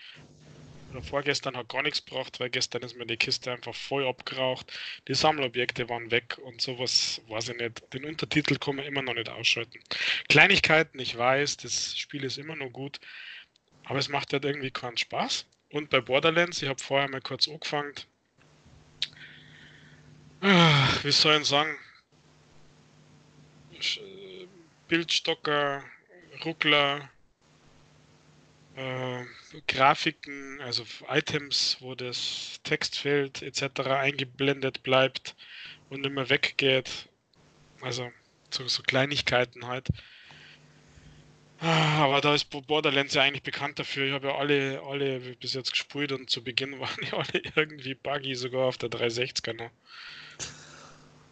[0.91, 4.71] oder vorgestern hat gar nichts gebracht, weil gestern ist mir die Kiste einfach voll abgeraucht.
[5.07, 7.93] Die Sammlobjekte waren weg und sowas weiß ich nicht.
[7.93, 9.79] Den Untertitel kann man immer noch nicht ausschalten.
[10.27, 12.99] Kleinigkeiten, ich weiß, das Spiel ist immer noch gut,
[13.85, 15.45] aber es macht halt irgendwie keinen Spaß.
[15.71, 17.93] Und bei Borderlands, ich habe vorher mal kurz angefangen.
[20.41, 21.77] Ah, wie soll ich sagen?
[24.87, 25.83] Bildstocker,
[26.43, 27.10] Ruckler,
[28.75, 29.23] äh,
[29.67, 33.81] Grafiken, also Items, wo das Textfeld etc.
[33.81, 35.35] eingeblendet bleibt
[35.89, 37.09] und immer weggeht.
[37.81, 38.11] Also
[38.49, 39.89] so, so Kleinigkeiten halt.
[41.59, 44.07] Ah, aber da ist Borderlands ja eigentlich bekannt dafür.
[44.07, 47.93] Ich habe ja alle, alle bis jetzt gespielt und zu Beginn waren die alle irgendwie
[47.93, 49.71] buggy, sogar auf der 360er noch.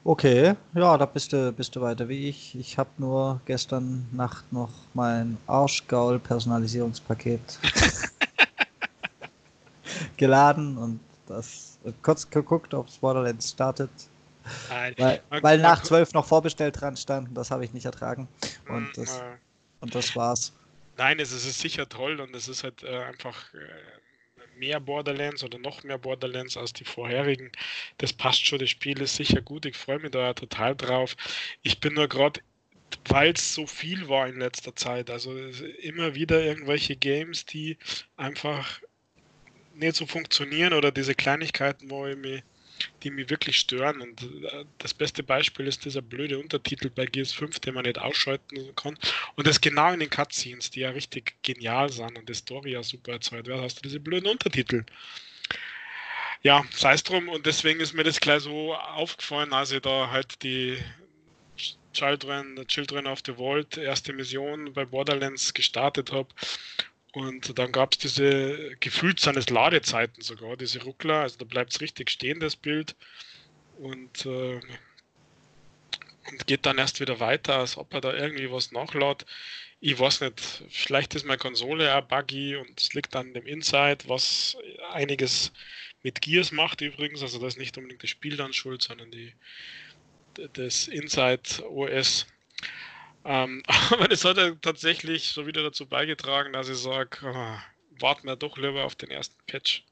[0.04, 2.56] Okay, ja, da bist du, bist du weiter wie ich.
[2.56, 7.60] Ich habe nur gestern Nacht noch mein Arschgaul-Personalisierungspaket
[10.18, 13.90] geladen und das kurz geguckt, ob Borderlands startet.
[14.70, 14.96] Nein.
[14.98, 18.28] Weil, weil nach 12 noch vorbestellt dran stand, das habe ich nicht ertragen.
[18.68, 19.22] Und das,
[19.82, 20.54] und das war's.
[20.98, 23.58] Nein, es ist sicher toll und es ist halt äh, einfach äh,
[24.60, 27.52] mehr Borderlands oder noch mehr Borderlands als die vorherigen.
[27.98, 29.66] Das passt schon, das Spiel ist sicher gut.
[29.66, 31.16] Ich freue mich da total drauf.
[31.64, 32.42] Ich bin nur gerade,
[33.08, 35.36] weil es so viel war in letzter Zeit, also
[35.82, 37.78] immer wieder irgendwelche Games, die
[38.18, 38.82] einfach
[39.74, 42.44] nicht so funktionieren oder diese Kleinigkeiten, wo ich mich
[43.04, 44.02] die mich wirklich stören.
[44.02, 48.76] Und äh, das beste Beispiel ist dieser blöde Untertitel bei GS5, den man nicht ausschalten
[48.76, 48.98] kann.
[49.36, 52.84] Und das genau in den Cutscenes, die ja richtig genial sind und die Story ja
[52.84, 54.86] super erzeugt wird, hast du diese blöden Untertitel.
[56.42, 57.28] Ja, sei es drum.
[57.30, 60.78] Und deswegen ist mir das gleich so aufgefallen, als ich da halt die
[61.94, 66.30] Children, Children of the Vault erste Mission bei Borderlands gestartet habe
[67.14, 71.82] und dann gab es diese, gefühlt seines Ladezeiten sogar, diese Ruckler, also da bleibt es
[71.82, 72.96] richtig stehen, das Bild.
[73.78, 74.60] Und, äh,
[76.30, 79.26] und geht dann erst wieder weiter, als ob er da irgendwie was nachlädt.
[79.80, 84.00] Ich weiß nicht, vielleicht ist meine Konsole auch buggy und es liegt an dem Inside,
[84.08, 84.58] was
[84.92, 85.52] einiges
[86.04, 87.22] mit Gears macht übrigens.
[87.22, 89.34] Also da ist nicht unbedingt das Spiel dann schuld, sondern die,
[90.54, 92.28] das Inside OS.
[93.30, 93.62] Ähm,
[93.92, 98.36] aber das hat ja tatsächlich so wieder dazu beigetragen, dass ich sage, oh, warten wir
[98.36, 99.84] doch lieber auf den ersten Patch.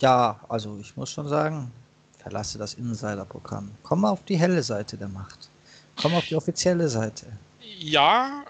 [0.00, 1.70] Ja, also ich muss schon sagen,
[2.18, 3.70] verlasse das Insider-Programm.
[3.84, 5.48] Komm auf die helle Seite der Macht.
[5.94, 7.26] Komm auf die offizielle Seite.
[7.60, 8.44] Ja,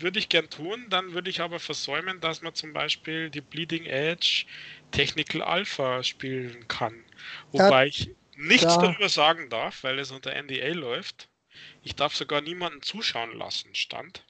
[0.00, 0.86] würde ich gern tun.
[0.90, 4.46] Dann würde ich aber versäumen, dass man zum Beispiel die Bleeding Edge
[4.90, 6.94] Technical Alpha spielen kann.
[7.52, 8.78] Wobei ja, ich nichts ja.
[8.78, 11.28] darüber sagen darf, weil es unter NDA läuft.
[11.82, 14.24] Ich darf sogar niemanden zuschauen lassen, stand.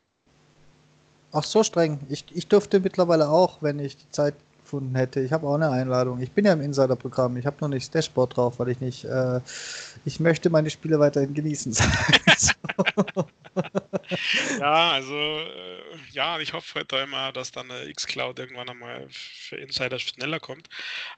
[1.32, 2.00] Ach so streng.
[2.08, 5.20] Ich, ich dürfte mittlerweile auch, wenn ich die Zeit gefunden hätte.
[5.20, 6.20] Ich habe auch eine Einladung.
[6.20, 7.36] Ich bin ja im Insider-Programm.
[7.36, 9.04] Ich habe noch nicht das Dashboard drauf, weil ich nicht.
[9.04, 9.40] Äh,
[10.04, 11.76] ich möchte meine Spiele weiterhin genießen.
[14.60, 19.06] ja, also äh, ja, ich hoffe halt da immer, dass dann eine X-Cloud irgendwann einmal
[19.10, 20.68] für Insider schneller kommt.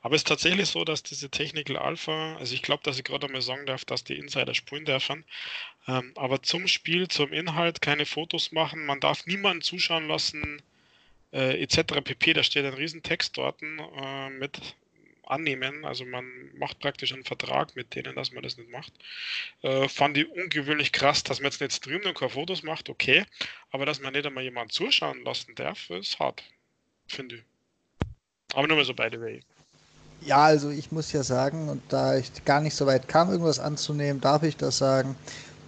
[0.01, 3.27] Aber es ist tatsächlich so, dass diese Technical Alpha, also ich glaube, dass ich gerade
[3.27, 5.25] einmal sagen darf, dass die Insider spulen dürfen.
[5.87, 10.63] Ähm, aber zum Spiel, zum Inhalt keine Fotos machen, man darf niemanden zuschauen lassen,
[11.33, 12.03] äh, etc.
[12.05, 12.35] pp.
[12.35, 14.61] Da steht ein Riesentext dort äh, mit
[15.31, 15.85] annehmen.
[15.85, 16.25] Also man
[16.57, 18.93] macht praktisch einen Vertrag mit denen, dass man das nicht macht.
[19.63, 23.25] Äh, fand ich ungewöhnlich krass, dass man jetzt nicht streamt und keine Fotos macht, okay.
[23.71, 26.43] Aber dass man nicht einmal jemanden zuschauen lassen darf, ist hart.
[27.07, 27.43] Finde ich.
[28.55, 29.41] Aber nur mal so by the way.
[30.21, 33.61] Ja, also ich muss ja sagen, und da ich gar nicht so weit kam, irgendwas
[33.61, 35.17] anzunehmen, darf ich das sagen.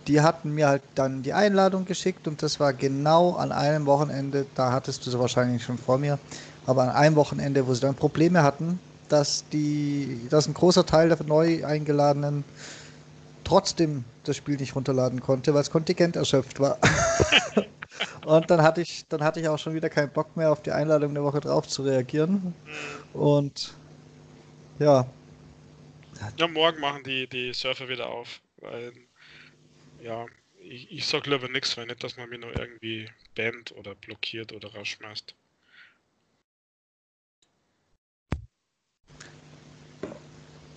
[0.08, 4.46] Die hatten mir halt dann die Einladung geschickt und das war genau an einem Wochenende,
[4.56, 6.18] da hattest du sie wahrscheinlich schon vor mir,
[6.66, 11.08] aber an einem Wochenende, wo sie dann Probleme hatten dass die, dass ein großer Teil
[11.08, 12.44] der neu eingeladenen
[13.44, 16.78] trotzdem das Spiel nicht runterladen konnte, weil das Kontingent erschöpft war.
[18.24, 20.70] und dann hatte ich, dann hatte ich auch schon wieder keinen Bock mehr auf die
[20.70, 22.54] Einladung eine Woche drauf zu reagieren.
[23.14, 23.20] Mhm.
[23.20, 23.74] Und
[24.78, 25.06] ja.
[26.36, 28.40] Ja, morgen machen die, die Surfer wieder auf.
[28.58, 28.92] Weil,
[30.00, 30.26] ja,
[30.62, 34.52] ich, ich sag lieber nichts, weil nicht, dass man mir nur irgendwie bannt oder blockiert
[34.52, 35.34] oder rausschmeißt.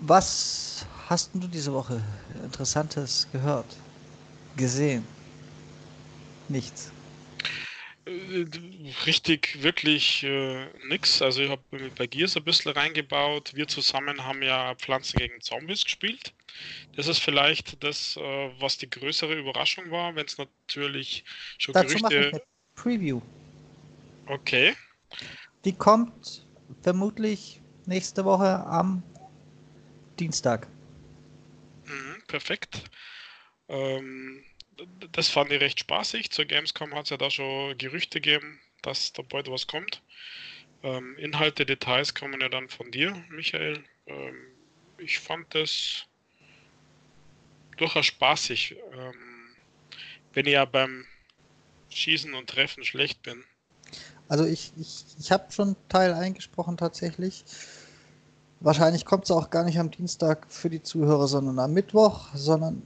[0.06, 2.04] Was hast du diese Woche
[2.44, 3.78] Interessantes gehört?
[4.58, 5.08] Gesehen?
[6.50, 6.92] Nichts.
[8.06, 8.46] Äh,
[9.06, 11.22] richtig, wirklich äh, nix.
[11.22, 11.62] Also ich habe
[11.98, 13.54] bei Gears ein bisschen reingebaut.
[13.56, 16.34] Wir zusammen haben ja Pflanzen gegen Zombies gespielt.
[16.98, 21.24] Das ist vielleicht das, äh, was die größere Überraschung war, wenn es natürlich
[21.58, 22.04] schon Dazu Gerüchte...
[22.04, 22.42] Mache ich eine
[22.76, 23.22] Preview.
[24.26, 24.76] Okay.
[25.64, 26.46] Die kommt
[26.82, 29.02] vermutlich nächste Woche am
[30.20, 30.68] Dienstag.
[31.86, 32.82] Mhm, perfekt.
[33.68, 34.44] Ähm,
[35.12, 36.32] das fand ich recht spaßig.
[36.32, 40.02] Zur Gamescom hat es ja da schon Gerüchte gegeben, dass da bald was kommt.
[40.82, 43.84] Ähm, Inhalte, Details kommen ja dann von dir, Michael.
[44.08, 44.36] Ähm,
[44.98, 46.06] ich fand das
[47.78, 48.76] durchaus spaßig.
[48.94, 49.56] Ähm,
[50.34, 51.06] wenn ich ja beim
[51.90, 53.44] Schießen und Treffen schlecht bin.
[54.28, 57.44] Also ich, ich, ich habe schon Teil eingesprochen tatsächlich.
[58.64, 62.82] Wahrscheinlich kommt es auch gar nicht am Dienstag für die Zuhörer, sondern am Mittwoch, sondern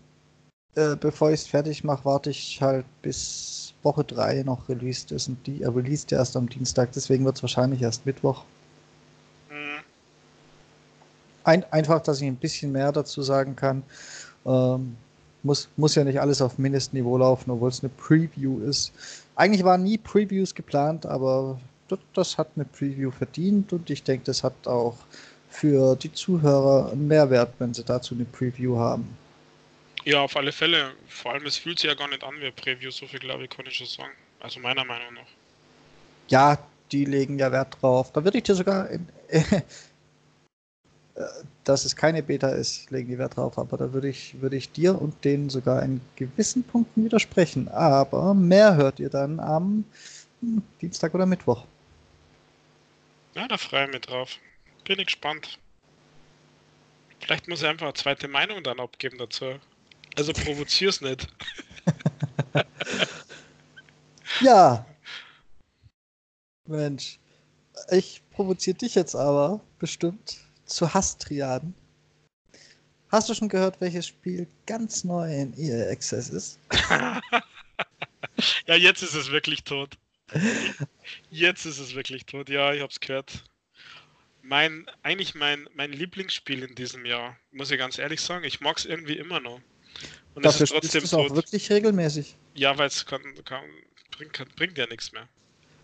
[0.73, 5.27] äh, bevor ich es fertig mache, warte ich halt bis Woche 3 noch released ist
[5.27, 8.43] und die er released erst am Dienstag, deswegen wird es wahrscheinlich erst Mittwoch.
[9.51, 9.83] Mhm.
[11.43, 13.83] Ein, einfach, dass ich ein bisschen mehr dazu sagen kann.
[14.47, 14.97] Ähm,
[15.43, 18.91] muss, muss ja nicht alles auf Mindestniveau laufen, obwohl es eine Preview ist.
[19.35, 24.25] Eigentlich waren nie Previews geplant, aber das, das hat eine Preview verdient und ich denke,
[24.25, 24.95] das hat auch
[25.59, 29.17] für die Zuhörer einen Mehrwert, wenn sie dazu eine Preview haben.
[30.05, 30.93] Ja, auf alle Fälle.
[31.07, 33.49] Vor allem, es fühlt sich ja gar nicht an wie Preview, so viel glaube ich,
[33.49, 34.11] kann ich schon sagen.
[34.39, 35.27] Also meiner Meinung nach.
[36.27, 36.59] Ja,
[36.91, 38.11] die legen ja Wert drauf.
[38.11, 39.61] Da würde ich dir sogar, in, äh,
[41.63, 43.57] dass es keine Beta ist, legen die Wert drauf.
[43.57, 47.67] Aber da würde ich, würde ich dir und denen sogar in gewissen Punkten widersprechen.
[47.69, 49.85] Aber mehr hört ihr dann am
[50.81, 51.65] Dienstag oder Mittwoch.
[53.33, 54.37] Ja, da freue ich mich drauf.
[54.87, 55.59] Bin ich gespannt.
[57.19, 59.59] Vielleicht muss ich einfach eine zweite Meinung dann abgeben dazu.
[60.15, 61.27] Also provozier's nicht.
[64.39, 64.85] ja.
[66.67, 67.19] Mensch.
[67.91, 71.73] Ich provoziere dich jetzt aber bestimmt zu Hasstriaden.
[73.09, 76.59] Hast du schon gehört, welches Spiel ganz neu in EA Access ist?
[78.65, 79.97] ja, jetzt ist es wirklich tot.
[81.29, 82.47] Jetzt ist es wirklich tot.
[82.47, 83.43] Ja, ich hab's gehört
[84.47, 88.43] mein, eigentlich mein, mein Lieblingsspiel in diesem Jahr, muss ich ganz ehrlich sagen.
[88.45, 89.59] Ich mag es irgendwie immer noch.
[90.35, 92.35] Und Dafür es ist trotzdem es auch wirklich regelmäßig.
[92.53, 95.27] Ja, weil es bringt, bringt ja nichts mehr.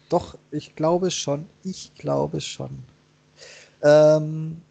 [0.09, 1.47] Doch, ich glaube schon.
[1.63, 2.83] Ich glaube schon.
[3.81, 4.61] Ähm,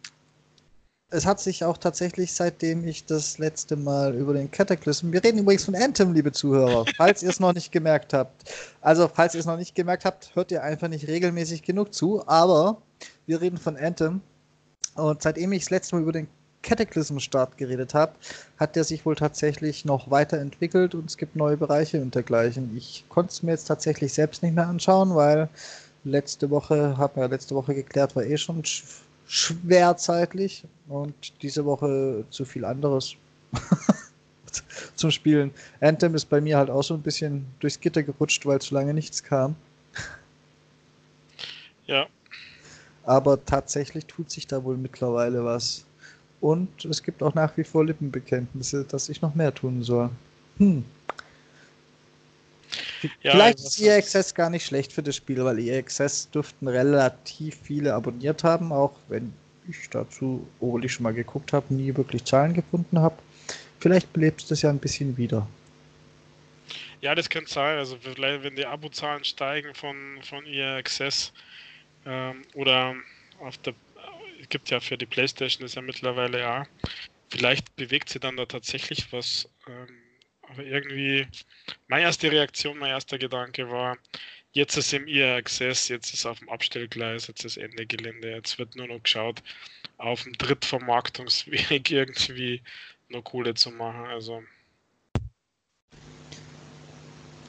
[1.09, 5.39] es hat sich auch tatsächlich, seitdem ich das letzte Mal über den Cataclysm, wir reden
[5.39, 8.51] übrigens von Anthem, liebe Zuhörer, falls ihr es noch nicht gemerkt habt.
[8.81, 12.27] Also, falls ihr es noch nicht gemerkt habt, hört ihr einfach nicht regelmäßig genug zu,
[12.27, 12.81] aber
[13.25, 14.21] wir reden von Anthem.
[14.95, 16.27] Und seitdem ich das letzte Mal über den
[16.61, 18.13] Cataclysm-Start geredet habe,
[18.57, 22.75] hat der sich wohl tatsächlich noch weiterentwickelt und es gibt neue Bereiche und dergleichen.
[22.75, 25.49] Ich konnte es mir jetzt tatsächlich selbst nicht mehr anschauen, weil
[26.03, 28.63] letzte Woche, haben wir letzte Woche geklärt, war eh schon
[29.27, 33.15] schwer zeitlich und diese Woche zu viel anderes
[34.95, 35.51] zum Spielen.
[35.81, 38.93] Anthem ist bei mir halt auch so ein bisschen durchs Gitter gerutscht, weil zu lange
[38.93, 39.55] nichts kam.
[41.85, 42.07] Ja.
[43.03, 45.85] Aber tatsächlich tut sich da wohl mittlerweile was.
[46.39, 50.09] Und es gibt auch nach wie vor Lippenbekenntnisse, dass ich noch mehr tun soll.
[50.57, 50.83] Hm.
[53.21, 56.67] Ja, Vielleicht ist EA Access gar nicht schlecht für das Spiel, weil EA Access dürften
[56.67, 59.33] relativ viele abonniert haben, auch wenn
[59.69, 63.15] ich dazu, obwohl ich schon mal geguckt habe, nie wirklich Zahlen gefunden habe.
[63.79, 65.47] Vielleicht belebt es ja ein bisschen wieder.
[67.01, 67.77] Ja, das könnte sein.
[67.77, 71.33] Also vielleicht, wenn die Abozahlen steigen von, von EA Access
[72.05, 72.95] ähm, oder
[73.39, 73.73] auf der
[74.43, 76.67] es gibt ja für die Playstation ist ja mittlerweile ja,
[77.29, 79.49] vielleicht bewegt sie dann da tatsächlich was.
[79.67, 79.87] Ähm,
[80.41, 81.25] aber irgendwie,
[81.87, 83.97] meine erste Reaktion, mein erster Gedanke war,
[84.51, 88.59] jetzt ist im EA Access, jetzt ist auf dem Abstellgleis, jetzt ist Ende Gelände, jetzt
[88.59, 89.41] wird nur noch geschaut,
[89.97, 92.61] auf dem Drittvermarktungsweg irgendwie
[93.09, 94.05] noch Kohle zu machen.
[94.07, 94.43] Also.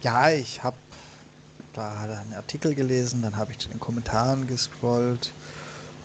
[0.02, 0.76] Ja, ich habe
[1.74, 5.32] da einen Artikel gelesen, dann habe ich zu den Kommentaren gescrollt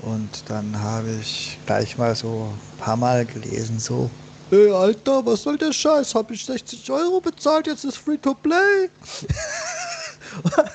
[0.01, 4.09] Und dann habe ich gleich mal so ein paar Mal gelesen, so,
[4.51, 6.15] Ey, Alter, was soll der Scheiß?
[6.15, 8.89] Habe ich 60 Euro bezahlt, jetzt ist Free-to-Play.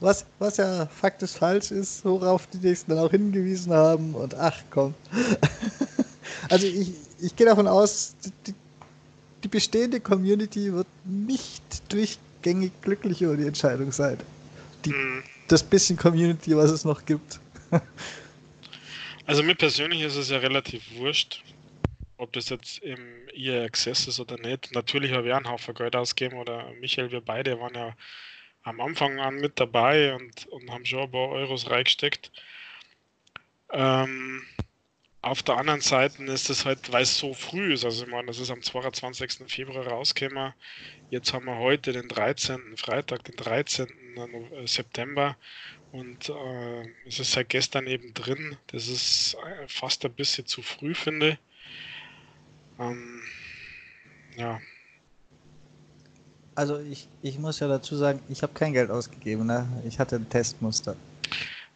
[0.00, 4.14] was, was ja faktisch falsch ist, worauf die nächsten dann auch hingewiesen haben.
[4.14, 4.94] Und ach komm.
[6.48, 8.14] also ich, ich gehe davon aus,
[8.46, 8.54] die,
[9.44, 11.92] die bestehende Community wird nicht
[12.46, 14.18] durchgängig glücklich über die Entscheidung sein.
[14.84, 15.22] Die, mhm.
[15.48, 17.40] Das bisschen Community, was es noch gibt.
[19.26, 21.42] also mir persönlich ist es ja relativ wurscht,
[22.18, 22.98] ob das jetzt im
[23.34, 24.72] EA Access ist oder nicht.
[24.72, 27.96] Natürlich habe ich einen Haufen Geld ausgegeben oder Michael, wir beide waren ja
[28.62, 32.30] am Anfang an mit dabei und, und haben schon ein paar Euros reingesteckt.
[33.72, 34.42] Ähm,
[35.22, 38.28] auf der anderen Seite ist es halt, weil es so früh ist, also ich meine,
[38.28, 39.48] das ist am 22.
[39.48, 40.52] Februar rausgekommen.
[41.10, 42.76] Jetzt haben wir heute den 13.
[42.76, 43.86] Freitag, den 13.
[44.66, 45.36] September
[45.92, 48.56] und äh, es ist seit gestern eben drin.
[48.68, 49.36] Das ist
[49.68, 51.38] fast ein bisschen zu früh, finde ich.
[52.78, 53.22] Ähm,
[54.36, 54.60] ja.
[56.54, 59.68] Also ich, ich muss ja dazu sagen, ich habe kein Geld ausgegeben, ne?
[59.86, 60.96] Ich hatte ein Testmuster.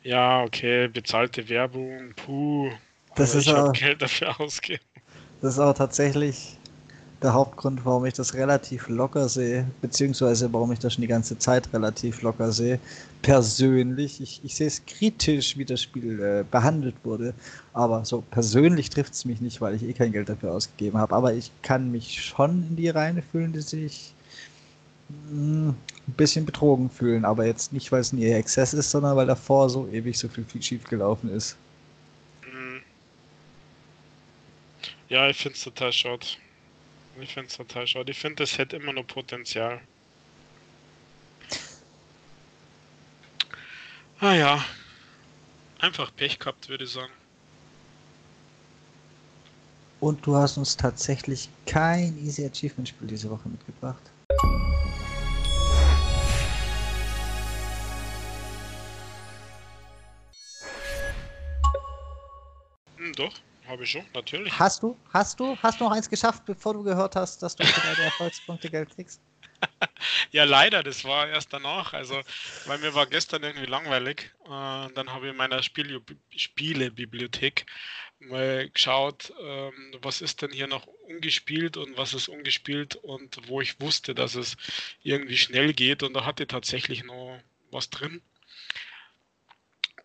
[0.03, 2.70] Ja, okay, bezahlte Werbung, puh.
[3.14, 4.83] Das ist ich auch, Geld dafür ausgeben.
[5.43, 6.59] Das ist auch tatsächlich
[7.23, 11.39] der Hauptgrund, warum ich das relativ locker sehe, beziehungsweise warum ich das schon die ganze
[11.39, 12.81] Zeit relativ locker sehe.
[13.21, 17.35] Persönlich, ich, ich sehe es kritisch, wie das Spiel äh, behandelt wurde,
[17.75, 21.14] aber so persönlich trifft es mich nicht, weil ich eh kein Geld dafür ausgegeben habe.
[21.14, 24.14] Aber ich kann mich schon in die Reihe fühlen, die sich
[25.09, 25.68] mh, hm,
[26.09, 29.68] ein bisschen betrogen fühlen, aber jetzt nicht, weil es ein EA-Access ist, sondern weil davor
[29.68, 31.57] so ewig so viel, viel schief gelaufen ist.
[32.51, 32.81] Mhm.
[35.11, 36.27] Ja, ich finde es total schade.
[37.23, 38.11] Ich finde es total schade.
[38.11, 39.81] Ich finde, das hätte immer noch Potenzial.
[44.21, 44.64] Ah ja.
[45.79, 47.12] Einfach Pech gehabt, würde ich sagen.
[50.01, 54.03] Und du hast uns tatsächlich kein Easy Achievement Spiel diese Woche mitgebracht.
[62.97, 63.35] Hm, doch.
[63.71, 64.59] Habe ich schon, natürlich.
[64.59, 64.99] Hast du?
[65.12, 65.57] Hast du?
[65.62, 69.23] Hast du noch eins geschafft, bevor du gehört hast, dass du die Erfolgspunkte Geld kriegst?
[70.33, 71.93] ja, leider, das war erst danach.
[71.93, 72.21] Also,
[72.66, 74.33] weil mir war gestern irgendwie langweilig.
[74.45, 76.03] Äh, dann habe ich in meiner Spiel
[76.35, 77.66] Spielebibliothek
[78.18, 83.61] mal geschaut, ähm, was ist denn hier noch ungespielt und was ist ungespielt und wo
[83.61, 84.57] ich wusste, dass es
[85.05, 86.03] irgendwie schnell geht.
[86.03, 87.39] Und da hatte ich tatsächlich noch
[87.71, 88.21] was drin.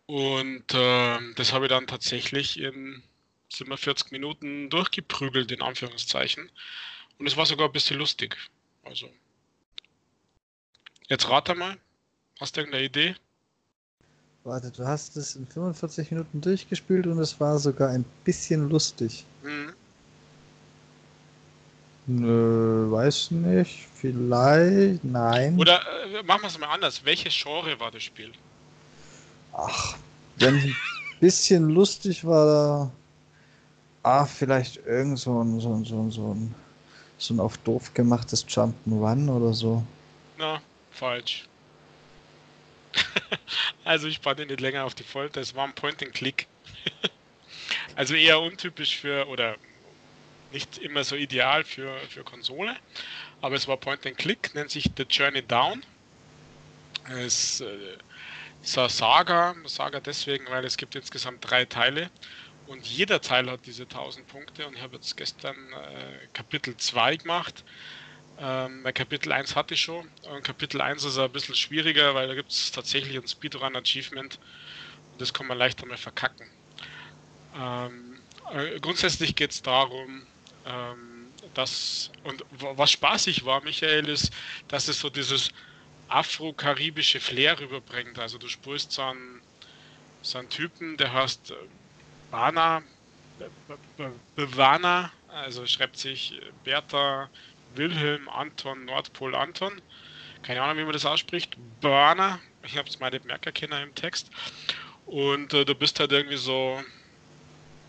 [0.05, 3.01] Und äh, das habe ich dann tatsächlich in
[3.49, 6.49] sind wir 40 Minuten durchgeprügelt, in Anführungszeichen.
[7.17, 8.35] Und es war sogar ein bisschen lustig.
[8.83, 9.09] Also.
[11.07, 11.77] Jetzt rate mal.
[12.39, 13.15] Hast du irgendeine Idee?
[14.43, 19.25] Warte, du hast es in 45 Minuten durchgespielt und es war sogar ein bisschen lustig.
[19.43, 19.73] Mhm.
[22.07, 23.87] Nö, weiß nicht.
[23.95, 25.03] Vielleicht.
[25.03, 25.57] Nein.
[25.57, 27.03] Oder äh, machen wir es mal anders.
[27.03, 28.31] Welches Genre war das Spiel?
[29.53, 29.97] Ach,
[30.37, 30.75] wenn es ein
[31.19, 32.91] bisschen lustig war,
[34.05, 36.55] Ah, vielleicht irgend so ein, so ein, so ein, so ein,
[37.17, 39.83] so ein auf doof gemachtes Jump'n'Run oder so.
[40.37, 41.45] Na, falsch.
[43.83, 46.45] also ich spanne nicht länger auf die Folter, es war ein Point-and-Click.
[47.95, 49.55] also eher untypisch für, oder
[50.51, 52.75] nicht immer so ideal für, für Konsole,
[53.41, 55.81] aber es war Point-and-Click, nennt sich The Journey Down.
[57.09, 57.97] Es äh,
[58.61, 62.11] ist eine Saga, Saga deswegen, weil es gibt insgesamt drei Teile
[62.67, 67.17] und jeder Teil hat diese 1000 Punkte und ich habe jetzt gestern äh, Kapitel 2
[67.17, 67.63] gemacht.
[68.39, 70.09] Ähm, Kapitel 1 hatte ich schon.
[70.23, 74.39] Und Kapitel 1 ist ein bisschen schwieriger, weil da gibt es tatsächlich ein Speedrun-Achievement.
[75.11, 76.49] Und das kann man leichter mal verkacken.
[77.55, 78.19] Ähm,
[78.51, 80.25] äh, grundsätzlich geht es darum,
[80.65, 84.33] ähm, dass, und was spaßig war, Michael, ist,
[84.67, 85.49] dass es so dieses
[86.07, 88.19] afro-karibische Flair rüberbringt.
[88.19, 89.41] Also du spürst so einen,
[90.21, 91.53] so einen Typen, der heißt
[92.31, 92.81] Bana,
[94.35, 97.29] Bevana, also schreibt sich Bertha
[97.75, 99.81] Wilhelm Anton Nordpol Anton.
[100.43, 101.57] Keine Ahnung, wie man das ausspricht.
[101.81, 104.29] Bana, ich habe es merken können im Text.
[105.05, 106.81] Und äh, du bist halt irgendwie so,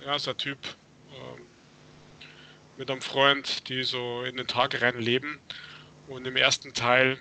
[0.05, 0.59] ja, so ein Typ
[1.11, 1.41] äh,
[2.79, 5.39] mit einem Freund, die so in den Tag rein leben.
[6.09, 7.19] Und im ersten Teil,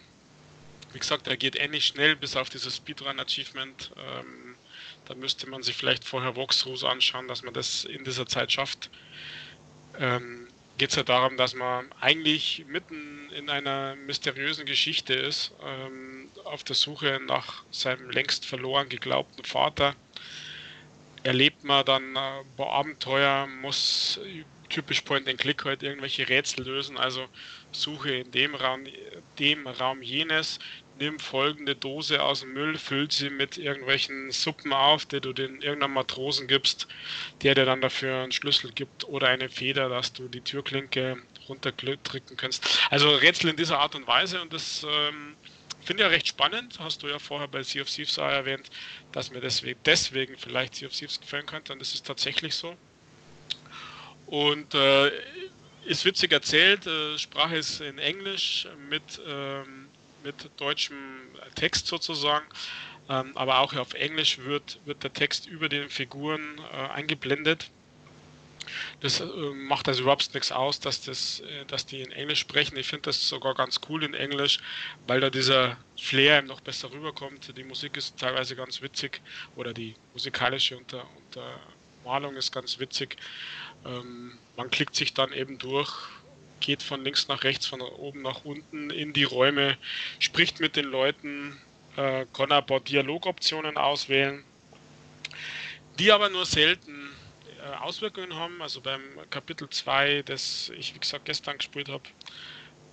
[0.93, 3.91] wie gesagt, er geht ähnlich schnell bis auf dieses Speedrun-Achievement.
[3.97, 4.44] Ähm,
[5.05, 8.89] da müsste man sich vielleicht vorher Walkthroughs anschauen, dass man das in dieser Zeit schafft.
[9.99, 10.47] Ähm,
[10.77, 16.65] Geht es ja darum, dass man eigentlich mitten in einer mysteriösen Geschichte ist, ähm, auf
[16.65, 19.95] der Suche nach seinem längst verloren geglaubten Vater.
[21.23, 24.19] erlebt man dann äh, Abenteuer, muss
[24.69, 27.27] typisch Point-and-Click halt irgendwelche Rätsel lösen, also
[27.71, 28.85] suche in dem Raum,
[29.39, 30.59] dem Raum jenes,
[30.99, 35.61] nimm folgende Dose aus dem Müll, füll sie mit irgendwelchen Suppen auf, die du den
[35.61, 36.87] irgendeinem Matrosen gibst,
[37.41, 41.17] der dir dann dafür einen Schlüssel gibt oder eine Feder, dass du die Türklinke
[41.49, 42.79] runterdrücken kannst.
[42.89, 45.35] Also Rätsel in dieser Art und Weise und das ähm,
[45.83, 46.79] finde ich ja recht spannend.
[46.79, 48.69] Hast du ja vorher bei Sea of Thieves auch erwähnt,
[49.11, 52.75] dass mir deswegen, deswegen vielleicht Sea of Thieves gefallen könnte und das ist tatsächlich so.
[54.27, 55.11] Und äh,
[55.85, 59.89] ist witzig erzählt, äh, Sprache ist in Englisch mit ähm,
[60.25, 60.97] mit deutschem
[61.55, 62.45] Text sozusagen.
[63.07, 67.69] Ähm, aber auch auf Englisch wird, wird der Text über den Figuren äh, eingeblendet.
[69.01, 72.77] Das äh, macht also überhaupt nichts aus, dass, das, äh, dass die in Englisch sprechen.
[72.77, 74.59] Ich finde das sogar ganz cool in Englisch,
[75.05, 77.55] weil da dieser Flair noch besser rüberkommt.
[77.55, 79.21] Die Musik ist teilweise ganz witzig
[79.55, 83.17] oder die musikalische Unter, Untermalung ist ganz witzig.
[83.85, 85.91] Ähm, man klickt sich dann eben durch
[86.65, 89.77] geht von links nach rechts, von oben nach unten in die Räume,
[90.17, 91.61] spricht mit den Leuten,
[91.95, 94.43] äh, kann paar Dialogoptionen auswählen,
[95.99, 97.11] die aber nur selten
[97.63, 98.61] äh, Auswirkungen haben.
[98.63, 102.03] Also beim Kapitel 2, das ich wie gesagt gestern gespielt habe,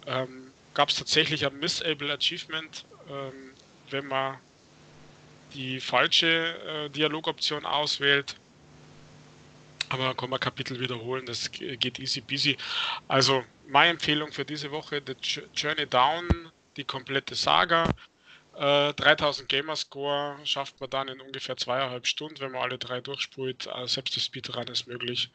[0.06, 3.52] ähm, gab es tatsächlich ein Missable Achievement, ähm,
[3.88, 4.38] wenn man
[5.54, 8.36] die falsche äh, Dialogoption auswählt
[9.92, 12.56] aber kann man Kapitel wiederholen, das geht easy peasy.
[13.08, 15.14] Also meine Empfehlung für diese Woche, The
[15.54, 17.88] Journey Down, die komplette Saga.
[18.54, 23.66] Äh, 3000 Gamerscore schafft man dann in ungefähr zweieinhalb Stunden, wenn man alle drei durchspult.
[23.66, 25.30] Äh, selbst das Speedrun ist möglich.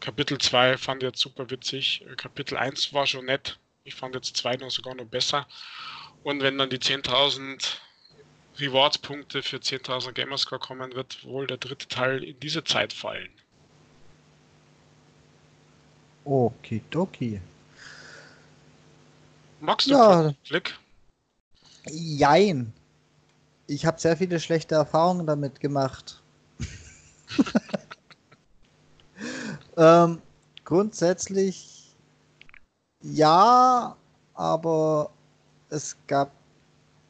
[0.00, 2.04] Kapitel 2 fand ich jetzt super witzig.
[2.16, 3.58] Kapitel 1 war schon nett.
[3.84, 5.46] Ich fand jetzt 2 noch sogar noch besser.
[6.22, 7.76] Und wenn dann die 10.000
[8.58, 13.30] Rewards-Punkte für 10.000 Gamerscore kommen, wird wohl der dritte Teil in diese Zeit fallen.
[16.26, 17.40] Okidoki.
[19.60, 20.34] Magst du ja.
[20.44, 20.78] Glück?
[21.88, 22.72] Jein.
[23.66, 26.20] Ich habe sehr viele schlechte Erfahrungen damit gemacht.
[29.76, 30.20] ähm,
[30.64, 31.76] grundsätzlich
[33.02, 33.96] ja,
[34.34, 35.10] aber
[35.70, 36.32] es gab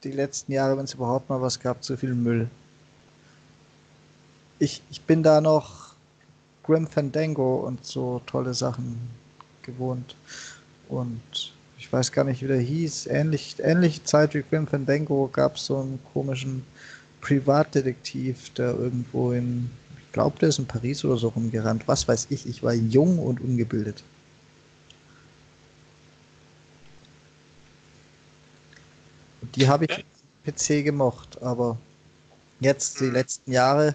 [0.05, 2.51] die letzten Jahre, wenn es überhaupt mal was gab, zu viel Müll.
[4.59, 5.86] Ich, ich bin da noch
[6.67, 8.99] Grim Fandango und so tolle Sachen
[9.63, 10.17] gewohnt.
[10.89, 13.07] Und ich weiß gar nicht, wie der hieß.
[13.07, 16.65] Ähnlich, ähnliche Zeit wie Grim Fandango gab es so einen komischen
[17.21, 21.87] Privatdetektiv, der irgendwo in, ich glaube, der ist in Paris oder so rumgerannt.
[21.87, 24.03] Was weiß ich, ich war jung und ungebildet.
[29.55, 30.05] Die habe ich
[30.45, 31.79] PC gemocht, aber
[32.61, 33.13] jetzt die mhm.
[33.13, 33.95] letzten Jahre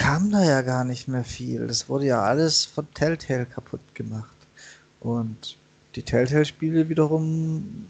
[0.00, 1.66] kam da ja gar nicht mehr viel.
[1.66, 4.34] Das wurde ja alles von Telltale kaputt gemacht.
[5.00, 5.58] Und
[5.94, 7.86] die Telltale-Spiele wiederum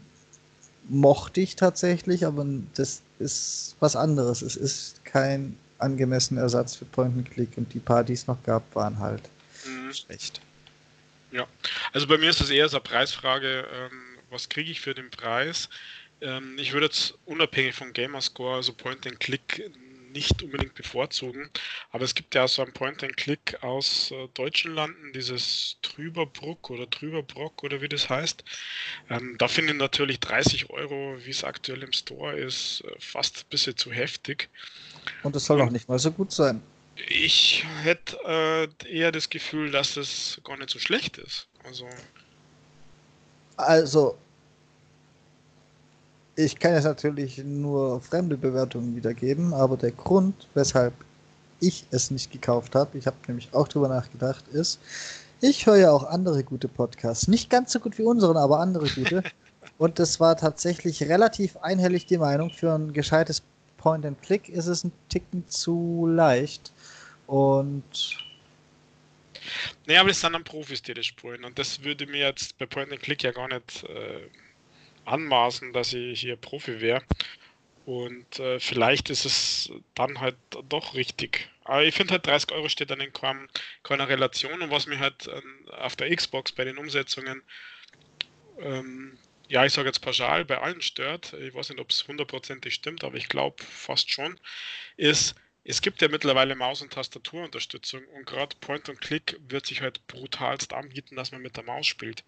[0.89, 2.45] mochte ich tatsächlich, aber
[2.75, 4.41] das ist was anderes.
[4.41, 8.99] Es ist kein angemessener Ersatz für Point-and-Click und die paar, die es noch gab, waren
[8.99, 9.29] halt
[9.65, 9.93] mhm.
[9.93, 10.41] schlecht.
[11.31, 11.47] Ja,
[11.93, 15.09] also bei mir ist es eher so eine Preisfrage, ähm, was kriege ich für den
[15.11, 15.69] Preis?
[16.19, 19.71] Ähm, ich würde jetzt unabhängig vom Gamerscore, also Point-and-Click,
[20.11, 21.49] nicht unbedingt bevorzugen.
[21.91, 27.63] Aber es gibt ja so ein Point-and-Click aus äh, deutschen Landen, dieses Trüberbruck oder Trüberbrock
[27.63, 28.43] oder wie das heißt.
[29.09, 33.39] Ähm, da finde ich natürlich 30 Euro, wie es aktuell im Store ist, äh, fast
[33.39, 34.49] ein bisschen zu heftig.
[35.23, 36.61] Und es soll auch nicht mal so gut sein.
[37.07, 41.47] Ich hätte äh, eher das Gefühl, dass es gar nicht so schlecht ist.
[41.63, 41.87] Also,
[43.57, 44.17] also
[46.43, 50.93] ich kann jetzt natürlich nur fremde Bewertungen wiedergeben, aber der Grund, weshalb
[51.59, 54.79] ich es nicht gekauft habe, ich habe nämlich auch drüber nachgedacht, ist,
[55.41, 57.27] ich höre ja auch andere gute Podcasts.
[57.27, 59.23] Nicht ganz so gut wie unseren, aber andere gute.
[59.77, 62.51] Und das war tatsächlich relativ einhellig die Meinung.
[62.51, 63.41] Für ein gescheites
[63.77, 66.71] Point-and-Click ist es ein Ticken zu leicht.
[67.25, 67.83] Und.
[69.87, 71.43] Naja, aber es sind dann Profis, die das spulen.
[71.43, 73.83] Und das würde mir jetzt bei Point-and-Click ja gar nicht.
[73.85, 74.27] Äh
[75.11, 77.03] anmaßen, dass ich hier Profi wäre.
[77.85, 80.37] Und äh, vielleicht ist es dann halt
[80.69, 81.49] doch richtig.
[81.63, 83.49] Aber ich finde halt 30 Euro steht dann in kein,
[83.83, 84.61] keiner Relation.
[84.61, 87.41] Und was mich halt äh, auf der Xbox bei den Umsetzungen,
[88.59, 92.73] ähm, ja, ich sage jetzt pauschal, bei allen stört, ich weiß nicht, ob es hundertprozentig
[92.73, 94.39] stimmt, aber ich glaube fast schon,
[94.95, 99.81] ist, es gibt ja mittlerweile Maus- und Tastaturunterstützung und gerade Point und Click wird sich
[99.81, 102.23] halt brutalst anbieten, dass man mit der Maus spielt.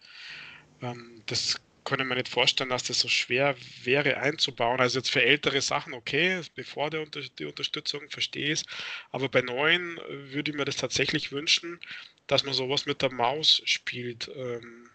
[0.81, 1.61] Ähm, das
[1.99, 4.79] ich mir nicht vorstellen, dass das so schwer wäre einzubauen.
[4.79, 7.05] Also jetzt für ältere Sachen okay, bevor der,
[7.39, 8.65] die Unterstützung, verstehe ich es.
[9.11, 11.79] Aber bei neuen äh, würde ich mir das tatsächlich wünschen,
[12.27, 14.89] dass man sowas mit der Maus spielt, ähm,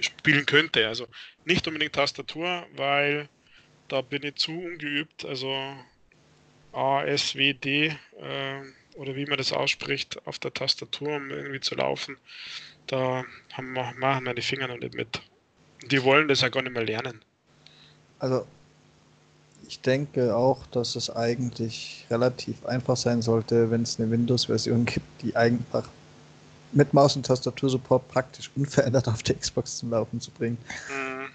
[0.00, 0.88] spielen könnte.
[0.88, 1.06] Also
[1.44, 3.28] nicht unbedingt Tastatur, weil
[3.88, 5.24] da bin ich zu ungeübt.
[5.24, 5.48] Also
[6.72, 8.62] A, S, W, D äh,
[8.94, 12.16] oder wie man das ausspricht, auf der Tastatur, um irgendwie zu laufen.
[12.86, 15.20] Da haben machen meine Finger noch nicht mit.
[15.90, 17.20] Die wollen das ja gar nicht mehr lernen.
[18.18, 18.46] Also,
[19.66, 25.22] ich denke auch, dass es eigentlich relativ einfach sein sollte, wenn es eine Windows-Version gibt,
[25.22, 25.88] die einfach
[26.72, 30.58] mit Maus- und Tastatursupport praktisch unverändert auf der Xbox zum Laufen zu bringen.
[30.88, 31.28] Mhm.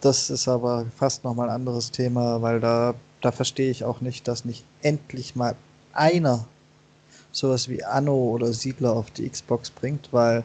[0.00, 4.28] Das ist aber fast nochmal ein anderes Thema, weil da, da verstehe ich auch nicht,
[4.28, 5.56] dass nicht endlich mal
[5.92, 6.46] einer
[7.32, 10.44] sowas wie Anno oder Siedler auf die Xbox bringt, weil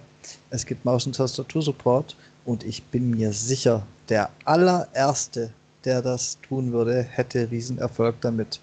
[0.49, 2.15] es gibt Maus- und Tastatursupport
[2.45, 5.51] und ich bin mir sicher, der allererste,
[5.85, 8.59] der das tun würde, hätte Riesenerfolg damit.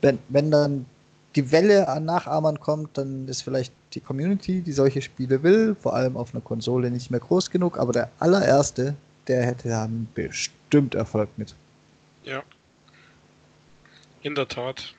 [0.00, 0.86] Wenn, wenn dann
[1.34, 5.94] die Welle an Nachahmern kommt, dann ist vielleicht die Community, die solche Spiele will, vor
[5.94, 8.94] allem auf einer Konsole nicht mehr groß genug, aber der allererste,
[9.26, 11.54] der hätte dann bestimmt Erfolg mit.
[12.24, 12.42] Ja.
[14.22, 14.94] In der Tat.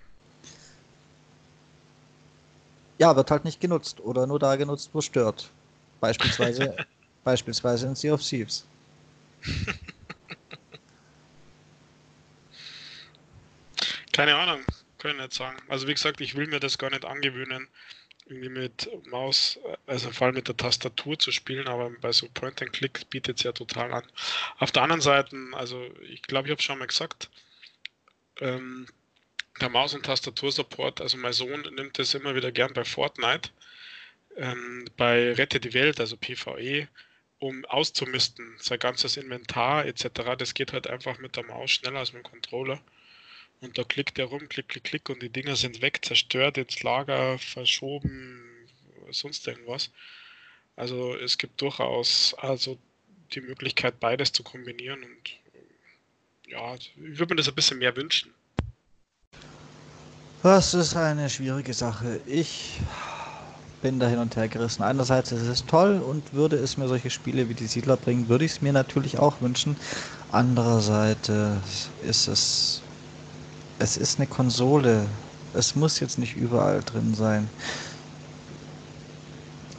[2.97, 5.51] Ja, wird halt nicht genutzt oder nur da genutzt, wo es stört.
[5.99, 6.75] Beispielsweise
[7.23, 8.65] Beispielsweise in Sea of Thieves.
[14.11, 14.61] Keine Ahnung,
[14.97, 15.57] kann ich nicht sagen.
[15.67, 17.67] Also wie gesagt, ich will mir das gar nicht angewöhnen,
[18.25, 19.57] irgendwie mit Maus,
[19.87, 23.51] also vor allem mit der Tastatur zu spielen, aber bei so Point-and-Click bietet es ja
[23.53, 24.03] total an.
[24.57, 27.29] Auf der anderen Seite, also ich glaube, ich habe schon mal gesagt,
[28.41, 28.87] ähm,
[29.61, 33.49] der Maus- und Tastatursupport, also mein Sohn nimmt das immer wieder gern bei Fortnite,
[34.37, 36.87] ähm, bei Rette die Welt, also PvE,
[37.39, 40.35] um auszumisten, sein ganzes Inventar etc.
[40.37, 42.79] Das geht halt einfach mit der Maus schneller als mit dem Controller.
[43.61, 46.81] Und da klickt er rum, klick, klick, klick und die Dinger sind weg, zerstört, ins
[46.83, 48.41] Lager, verschoben,
[49.11, 49.89] sonst irgendwas.
[50.75, 52.77] Also es gibt durchaus also
[53.33, 55.29] die Möglichkeit, beides zu kombinieren und
[56.47, 58.33] ja, ich würde mir das ein bisschen mehr wünschen.
[60.41, 62.21] Das ist eine schwierige Sache.
[62.25, 62.79] Ich
[63.81, 64.83] bin da hin und her gerissen.
[64.83, 68.45] Einerseits ist es toll und würde es mir solche Spiele wie die Siedler bringen, würde
[68.45, 69.77] ich es mir natürlich auch wünschen.
[70.27, 71.29] Andererseits
[71.97, 72.85] ist es,
[73.79, 75.09] es ist eine Konsole.
[75.53, 77.51] Es muss jetzt nicht überall drin sein.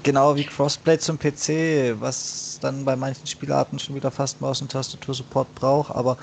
[0.03, 4.72] Genau wie Crossplay zum PC, was dann bei manchen Spielarten schon wieder fast Maus- und
[4.72, 6.16] Tastatur-Support braucht, aber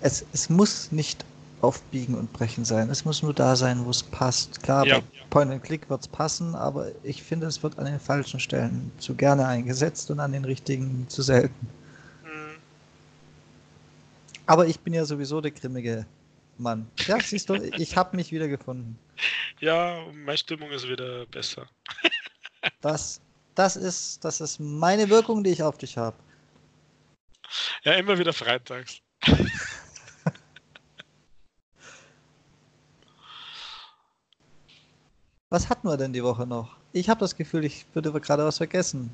[0.00, 1.26] es, es muss nicht
[1.60, 2.90] aufbiegen und brechen sein.
[2.90, 4.62] Es muss nur da sein, wo es passt.
[4.62, 5.00] Klar, ja.
[5.00, 8.40] bei Point and Click wird es passen, aber ich finde, es wird an den falschen
[8.40, 11.68] Stellen zu gerne eingesetzt und an den richtigen zu selten.
[12.24, 12.56] Mhm.
[14.46, 16.06] Aber ich bin ja sowieso der grimmige
[16.58, 16.88] Mann.
[17.06, 18.98] Ja, siehst du, ich habe mich wieder gefunden.
[19.60, 21.66] Ja, meine Stimmung ist wieder besser.
[22.80, 23.20] das,
[23.54, 26.16] das, ist, das ist meine Wirkung, die ich auf dich habe.
[27.84, 29.00] Ja, immer wieder freitags.
[35.56, 36.76] Was hatten wir denn die Woche noch?
[36.92, 39.10] Ich habe das Gefühl, ich würde gerade was vergessen.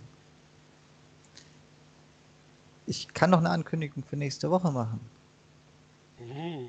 [2.84, 4.98] Ich kann noch eine Ankündigung für nächste Woche machen.
[6.18, 6.68] Uh.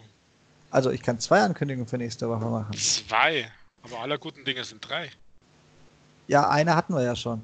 [0.69, 2.71] Also ich kann zwei Ankündigungen für nächste Woche machen.
[2.74, 3.51] Zwei?
[3.82, 5.09] Aber aller guten Dinge sind drei.
[6.28, 7.41] Ja, eine hatten wir ja schon.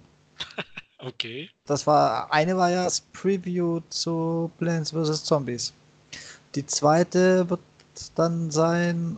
[0.99, 1.49] okay.
[1.65, 5.23] Das war, eine war ja das Preview zu Plants vs.
[5.23, 5.73] Zombies.
[6.53, 7.61] Die zweite wird
[8.13, 9.17] dann sein,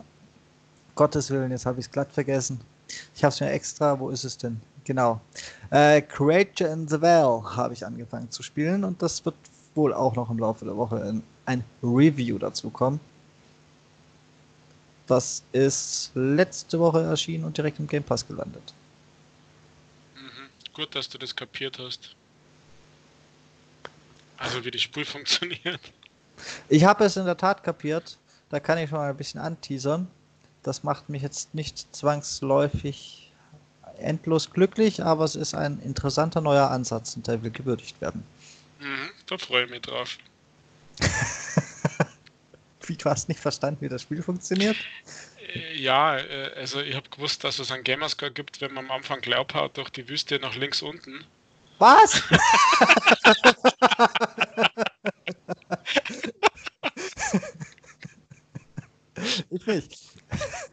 [0.94, 2.58] Gottes Willen, jetzt habe ich es glatt vergessen.
[3.14, 4.60] Ich habe es mir extra, wo ist es denn?
[4.84, 5.20] Genau.
[5.70, 9.36] Äh, Creature in the Well habe ich angefangen zu spielen und das wird
[9.74, 13.00] wohl auch noch im Laufe der Woche in ein Review dazu kommen.
[15.06, 18.74] Das ist letzte Woche erschienen und direkt im Game Pass gelandet.
[20.14, 20.72] Mhm.
[20.74, 22.14] Gut, dass du das kapiert hast.
[24.36, 25.80] Also wie die Spur funktioniert.
[26.68, 28.18] Ich habe es in der Tat kapiert.
[28.48, 30.08] Da kann ich schon mal ein bisschen anteasern
[30.62, 33.32] das macht mich jetzt nicht zwangsläufig
[33.98, 38.24] endlos glücklich, aber es ist ein interessanter neuer Ansatz und der will gewürdigt werden.
[38.80, 40.18] Mhm, da freue ich mich drauf.
[42.86, 44.76] wie, du hast nicht verstanden, wie das Spiel funktioniert?
[45.54, 48.90] Äh, ja, äh, also ich habe gewusst, dass es einen Gamerscore gibt, wenn man am
[48.90, 51.24] Anfang glaubt hat, durch die Wüste nach links unten.
[51.78, 52.14] Was?
[59.50, 59.98] ich nicht.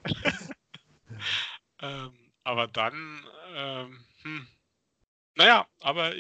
[1.82, 4.48] ähm, aber dann, ähm, hm.
[5.36, 6.14] naja, aber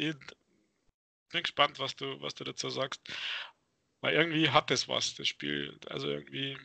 [1.32, 3.02] bin gespannt, was du, was du dazu sagst.
[4.02, 5.78] Weil irgendwie hat es was, das Spiel.
[5.90, 6.58] Also irgendwie.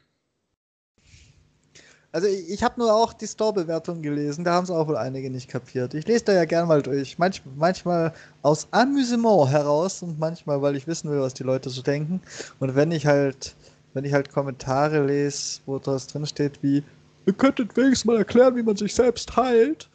[2.12, 5.30] Also ich, ich habe nur auch die Store-Bewertung gelesen, da haben es auch wohl einige
[5.30, 5.94] nicht kapiert.
[5.94, 7.18] Ich lese da ja gern mal durch.
[7.18, 11.82] Manch, manchmal aus Amüsement heraus und manchmal, weil ich wissen will, was die Leute so
[11.82, 12.22] denken.
[12.60, 13.56] Und wenn ich halt,
[13.94, 16.84] wenn ich halt Kommentare lese, wo das drin steht wie,
[17.26, 19.88] ihr könntet wenigstens mal erklären, wie man sich selbst heilt.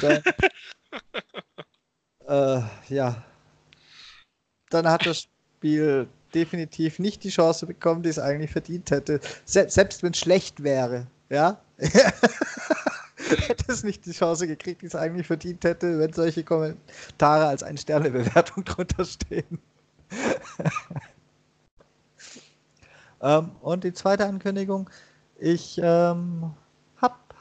[0.00, 0.22] Dann,
[2.28, 2.62] äh,
[2.94, 3.24] ja.
[4.70, 5.28] Dann hat das
[5.58, 9.20] Spiel definitiv nicht die Chance bekommen, die es eigentlich verdient hätte.
[9.44, 11.60] Se selbst wenn es schlecht wäre, ja.
[11.78, 17.62] hätte es nicht die Chance gekriegt, die es eigentlich verdient hätte, wenn solche Kommentare als
[17.62, 19.58] Ein-Sterne-Bewertung drunter stehen.
[23.20, 24.88] ähm, und die zweite Ankündigung,
[25.42, 26.52] ich ähm,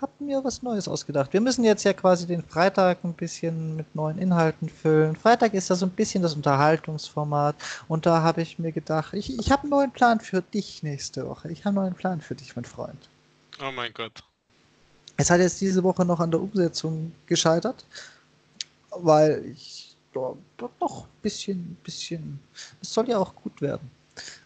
[0.02, 1.32] habe mir was Neues ausgedacht.
[1.32, 5.16] Wir müssen jetzt ja quasi den Freitag ein bisschen mit neuen Inhalten füllen.
[5.16, 7.56] Freitag ist ja so ein bisschen das Unterhaltungsformat.
[7.88, 11.28] Und da habe ich mir gedacht, ich, ich habe einen neuen Plan für dich nächste
[11.28, 11.52] Woche.
[11.52, 13.10] Ich habe einen neuen Plan für dich, mein Freund.
[13.62, 14.24] Oh mein Gott.
[15.18, 17.86] Es hat jetzt diese Woche noch an der Umsetzung gescheitert,
[18.90, 22.40] weil ich ja, doch ein bisschen, bisschen,
[22.82, 23.92] es soll ja auch gut werden.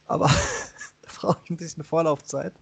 [0.07, 0.27] Aber
[1.01, 2.53] da brauche ich ein bisschen Vorlaufzeit.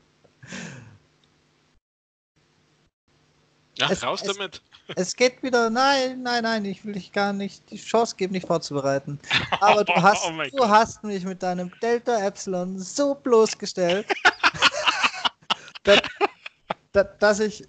[3.77, 4.61] Ja, es, raus es, damit.
[4.95, 8.45] Es geht wieder, nein, nein, nein, ich will dich gar nicht die Chance geben, dich
[8.45, 9.19] vorzubereiten.
[9.61, 14.05] Aber du hast, oh du hast mich mit deinem Delta Epsilon so bloßgestellt,
[15.83, 16.01] dass,
[17.19, 17.67] dass ich,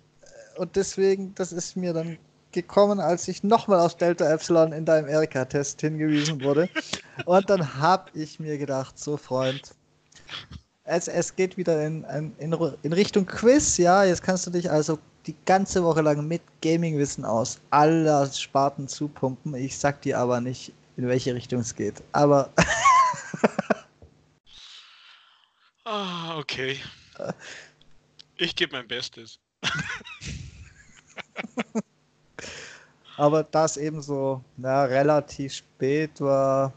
[0.57, 2.19] und deswegen, das ist mir dann
[2.53, 6.69] gekommen, als ich nochmal auf Delta Epsilon in deinem Erika-Test hingewiesen wurde.
[7.25, 9.75] Und dann habe ich mir gedacht, so Freund,
[10.85, 12.05] es, es geht wieder in,
[12.39, 16.43] in, in Richtung Quiz, ja, jetzt kannst du dich also die ganze Woche lang mit
[16.61, 19.55] Gaming-Wissen aus aller Sparten zupumpen.
[19.55, 22.03] Ich sag dir aber nicht, in welche Richtung es geht.
[22.13, 22.51] Aber.
[25.85, 26.79] ah, okay.
[28.37, 29.39] Ich gebe mein Bestes.
[33.17, 36.75] aber das eben so na, relativ spät war.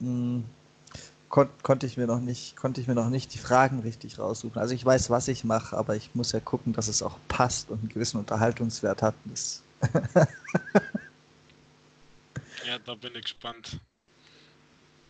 [0.00, 0.44] Mh, hm,
[1.34, 4.60] kon konnte ich mir noch nicht, konnte ich mir noch nicht die Fragen richtig raussuchen.
[4.60, 7.70] Also ich weiß, was ich mache, aber ich muss ja gucken, dass es auch passt
[7.70, 9.16] und einen gewissen Unterhaltungswert hat.
[12.64, 13.80] ja, da bin ich gespannt.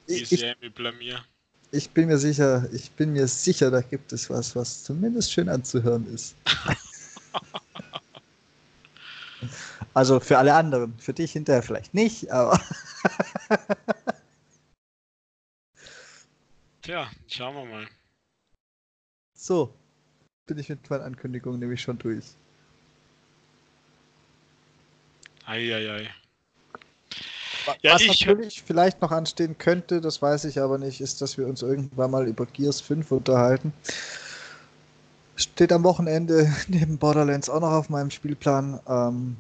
[0.07, 1.22] Wie ich, sehr mich blamier.
[1.72, 5.51] Ich bin mir sicher, ich bin mir sicher, da gibt es was, was zumindest schön
[5.51, 6.37] anzuhören ist.
[9.93, 12.59] also für alle anderen, für dich hinterher vielleicht nicht, aber
[16.85, 17.87] Tja, schauen wir mal.
[19.32, 19.74] So,
[20.47, 22.26] bin ich mit meinen Ankündigungen nämlich schon durch.
[25.47, 26.11] Eieiei.
[27.80, 31.39] Ja, Was ich natürlich vielleicht noch anstehen könnte, das weiß ich aber nicht, ist, dass
[31.39, 33.72] wir uns irgendwann mal über Gears 5 unterhalten.
[35.37, 38.78] Steht am Wochenende neben Borderlands auch noch auf meinem Spielplan.
[38.87, 39.39] Ähm,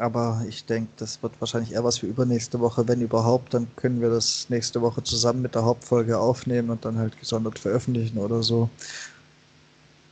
[0.00, 2.88] aber ich denke, das wird wahrscheinlich eher was für übernächste Woche.
[2.88, 6.96] Wenn überhaupt, dann können wir das nächste Woche zusammen mit der Hauptfolge aufnehmen und dann
[6.96, 8.70] halt gesondert veröffentlichen oder so.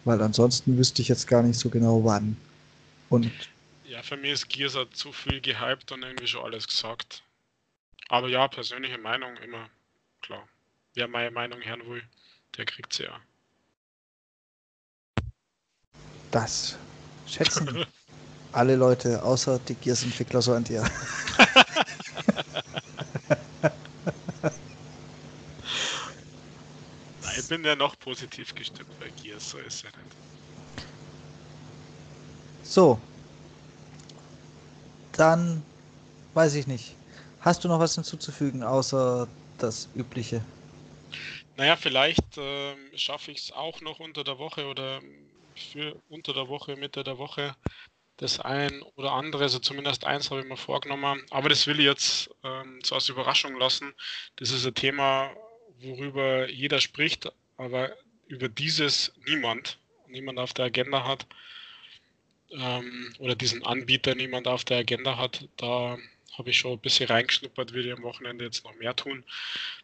[0.05, 2.37] Weil ansonsten wüsste ich jetzt gar nicht so genau wann.
[3.09, 3.33] Und
[3.85, 7.23] ja, für mich ist Gears zu viel gehypt und irgendwie schon alles gesagt.
[8.11, 9.71] Aber ja, persönliche Meinung immer
[10.21, 10.47] klar.
[10.95, 12.03] Wer meine Meinung hören will,
[12.59, 13.19] der kriegt sie ja.
[16.31, 16.77] Das
[17.27, 17.87] schätzen
[18.53, 20.83] alle Leute, außer die Gears-Entwickler, so an dir.
[27.39, 30.17] ich bin ja noch positiv gestimmt bei Gears, so ist ja nicht.
[32.63, 32.99] So.
[35.13, 35.63] Dann
[36.35, 36.95] weiß ich nicht.
[37.41, 39.29] Hast du noch was hinzuzufügen, außer
[39.59, 40.43] das Übliche?
[41.57, 45.01] Naja, vielleicht äh, schaffe ich es auch noch unter der Woche oder
[45.57, 47.57] für unter der Woche, Mitte der Woche,
[48.19, 51.87] das ein oder andere, also zumindest eins habe ich mir vorgenommen, aber das will ich
[51.87, 53.95] jetzt ähm, so als Überraschung lassen.
[54.37, 55.31] Das ist ein Thema,
[55.81, 57.97] worüber jeder spricht, aber
[58.27, 61.27] über dieses niemand, niemand auf der Agenda hat
[62.51, 65.49] ähm, oder diesen Anbieter niemand auf der Agenda hat.
[65.57, 65.97] Da
[66.37, 69.25] habe ich schon ein bisschen reingeschnuppert, würde ich am Wochenende jetzt noch mehr tun.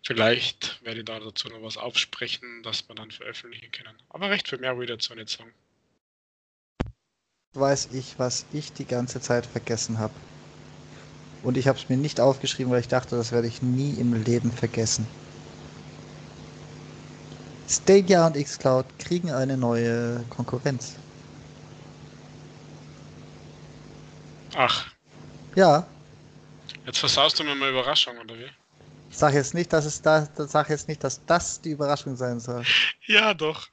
[0.03, 3.97] Vielleicht werde ich da dazu noch was aufsprechen, dass wir dann veröffentlichen können.
[4.09, 5.55] Aber recht viel mehr würde ich dazu nicht sagen
[7.55, 10.15] weiß ich, was ich die ganze Zeit vergessen habe.
[11.43, 14.25] Und ich habe es mir nicht aufgeschrieben, weil ich dachte, das werde ich nie im
[14.25, 15.07] Leben vergessen.
[17.69, 20.97] Stadia und Xcloud kriegen eine neue Konkurrenz.
[24.57, 24.87] Ach.
[25.55, 25.87] Ja.
[26.87, 28.51] Jetzt versaust du mir mal Überraschung, oder wie?
[29.11, 32.65] Sag jetzt nicht, dass es da, sag jetzt nicht, dass das die Überraschung sein soll.
[33.07, 33.69] Ja, doch.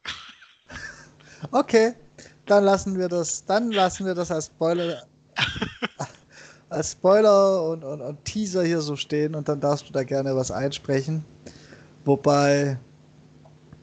[1.52, 1.94] Okay,
[2.52, 5.04] dann lassen wir das, dann lassen wir das als Spoiler,
[6.70, 10.36] als Spoiler und, und, und Teaser hier so stehen und dann darfst du da gerne
[10.36, 11.24] was einsprechen.
[12.04, 12.78] Wobei,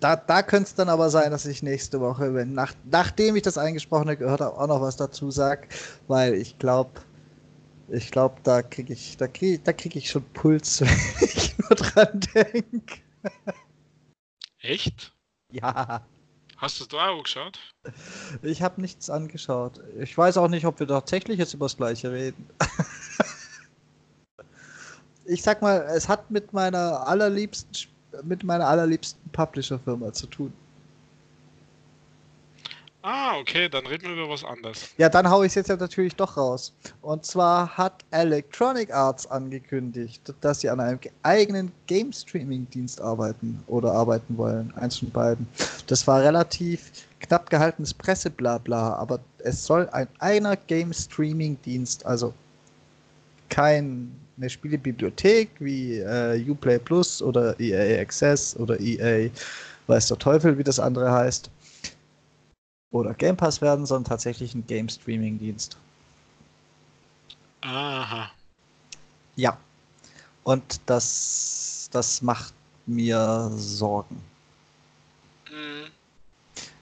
[0.01, 3.43] da, da könnte es dann aber sein, dass ich nächste Woche, wenn nach, nachdem ich
[3.43, 5.69] das Eingesprochene gehört habe, auch noch was dazu sage,
[6.07, 7.01] weil ich glaube,
[7.89, 10.89] ich glaube, da kriege ich, da krieg, da krieg ich schon Puls, wenn
[11.21, 13.01] ich nur dran denke.
[14.61, 15.15] Echt?
[15.51, 16.03] Ja.
[16.59, 17.61] Hast du es da auch geschaut?
[18.43, 19.81] Ich habe nichts angeschaut.
[20.01, 22.49] Ich weiß auch nicht, ob wir tatsächlich jetzt über das Gleiche reden.
[25.25, 27.89] ich sag mal, es hat mit meiner allerliebsten,
[28.25, 30.53] mit meiner allerliebsten Publisher-Firma zu tun.
[33.03, 34.89] Ah, okay, dann reden wir über was anderes.
[34.99, 36.73] Ja, dann haue ich es jetzt ja natürlich doch raus.
[37.01, 43.63] Und zwar hat Electronic Arts angekündigt, dass sie an einem eigenen Game Streaming Dienst arbeiten
[43.69, 44.73] oder arbeiten wollen.
[44.75, 45.47] Eins von beiden.
[45.87, 46.91] Das war relativ
[47.21, 52.35] knapp gehaltenes Presseblabla, aber es soll ein eigener Game Streaming Dienst, also
[53.49, 54.09] keine
[54.47, 59.31] Spielebibliothek wie äh, Uplay Plus oder EA Access oder EA
[59.87, 61.51] weiß der Teufel, wie das andere heißt
[62.91, 65.77] oder Game Pass werden, sondern tatsächlich ein Game Streaming Dienst.
[67.61, 68.31] Aha.
[69.37, 69.57] Ja.
[70.45, 72.55] Und das, das macht
[72.87, 74.23] mir Sorgen.
[75.51, 75.91] Mhm.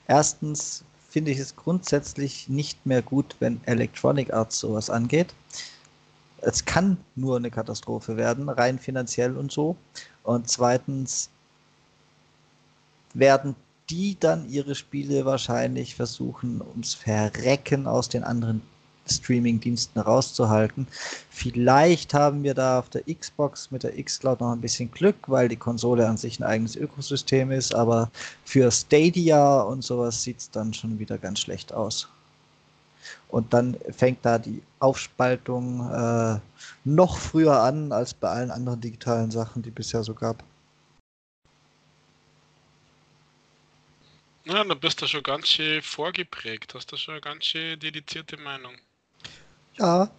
[0.07, 5.33] Erstens finde ich es grundsätzlich nicht mehr gut, wenn Electronic Arts sowas angeht.
[6.41, 9.75] Es kann nur eine Katastrophe werden, rein finanziell und so.
[10.23, 11.29] Und zweitens
[13.13, 13.55] werden
[13.89, 18.61] die dann ihre Spiele wahrscheinlich versuchen, ums Verrecken aus den anderen
[19.09, 20.87] Streaming-Diensten rauszuhalten.
[21.29, 25.47] Vielleicht haben wir da auf der Xbox mit der Xcloud noch ein bisschen Glück, weil
[25.47, 28.11] die Konsole an sich ein eigenes Ökosystem ist, aber
[28.43, 32.09] für Stadia und sowas sieht es dann schon wieder ganz schlecht aus.
[33.29, 36.39] Und dann fängt da die Aufspaltung äh,
[36.83, 40.43] noch früher an als bei allen anderen digitalen Sachen, die bisher so gab.
[44.47, 46.73] Ja, da bist du schon ganz schön vorgeprägt.
[46.73, 48.75] Hast du schon eine ganz schön dedizierte Meinung.
[49.77, 50.09] Ja,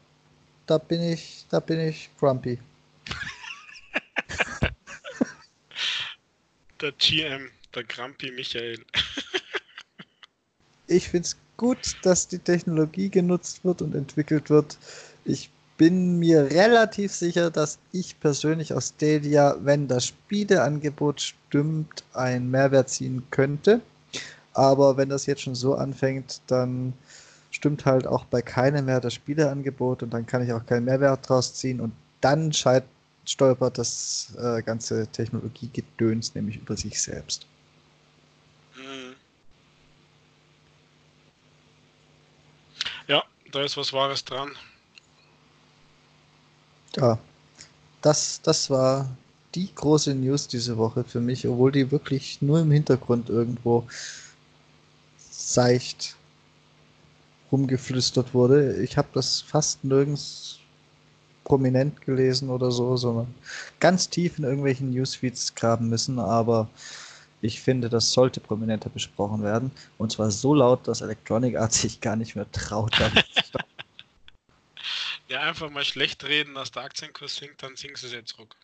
[0.66, 2.58] da bin ich, da bin ich grumpy.
[6.80, 8.84] der GM, der Grumpy Michael.
[10.88, 14.76] ich finde es gut, dass die Technologie genutzt wird und entwickelt wird.
[15.24, 15.48] Ich
[15.78, 22.90] bin mir relativ sicher, dass ich persönlich aus Stadia, wenn das Spieleangebot stimmt, einen Mehrwert
[22.90, 23.80] ziehen könnte.
[24.58, 26.92] Aber wenn das jetzt schon so anfängt, dann
[27.52, 31.28] stimmt halt auch bei keinem mehr das Spieleangebot und dann kann ich auch keinen Mehrwert
[31.28, 37.46] draus ziehen und dann stolpert das äh, ganze Technologiegedöns nämlich über sich selbst.
[38.74, 39.14] Mhm.
[43.06, 44.50] Ja, da ist was Wahres dran.
[46.96, 47.16] Ja,
[48.02, 49.08] das, das war
[49.54, 53.86] die große News diese Woche für mich, obwohl die wirklich nur im Hintergrund irgendwo
[55.48, 56.16] seicht
[57.50, 58.82] rumgeflüstert wurde.
[58.82, 60.58] Ich habe das fast nirgends
[61.44, 63.34] prominent gelesen oder so, sondern
[63.80, 66.68] ganz tief in irgendwelchen Newsfeeds graben müssen, aber
[67.40, 69.70] ich finde, das sollte prominenter besprochen werden.
[69.96, 72.94] Und zwar so laut, dass Electronic Arts sich gar nicht mehr traut.
[75.28, 78.54] ja, einfach mal schlecht reden, dass der Aktienkurs sinkt, dann sinkt es jetzt zurück.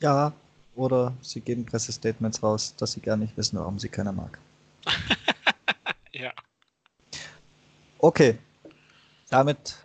[0.00, 0.32] Ja,
[0.74, 4.38] oder sie geben Pressestatements raus, dass sie gar nicht wissen, warum sie keiner mag.
[6.12, 6.32] ja.
[7.98, 8.38] Okay.
[9.30, 9.76] Damit,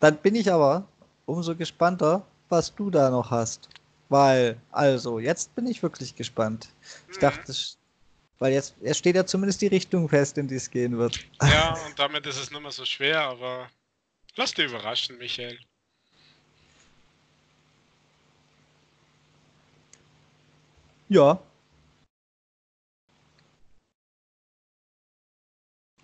[0.00, 0.86] dann bin ich aber
[1.26, 3.68] umso gespannter, was du da noch hast.
[4.08, 6.68] Weil, also, jetzt bin ich wirklich gespannt.
[7.10, 7.20] Ich mhm.
[7.20, 7.54] dachte,
[8.40, 11.18] weil jetzt, jetzt steht ja zumindest die Richtung fest, in die es gehen wird.
[11.40, 13.70] Ja, und damit ist es nicht mehr so schwer, aber
[14.34, 15.58] lass dich überraschen, Michael.
[21.10, 21.38] Ja.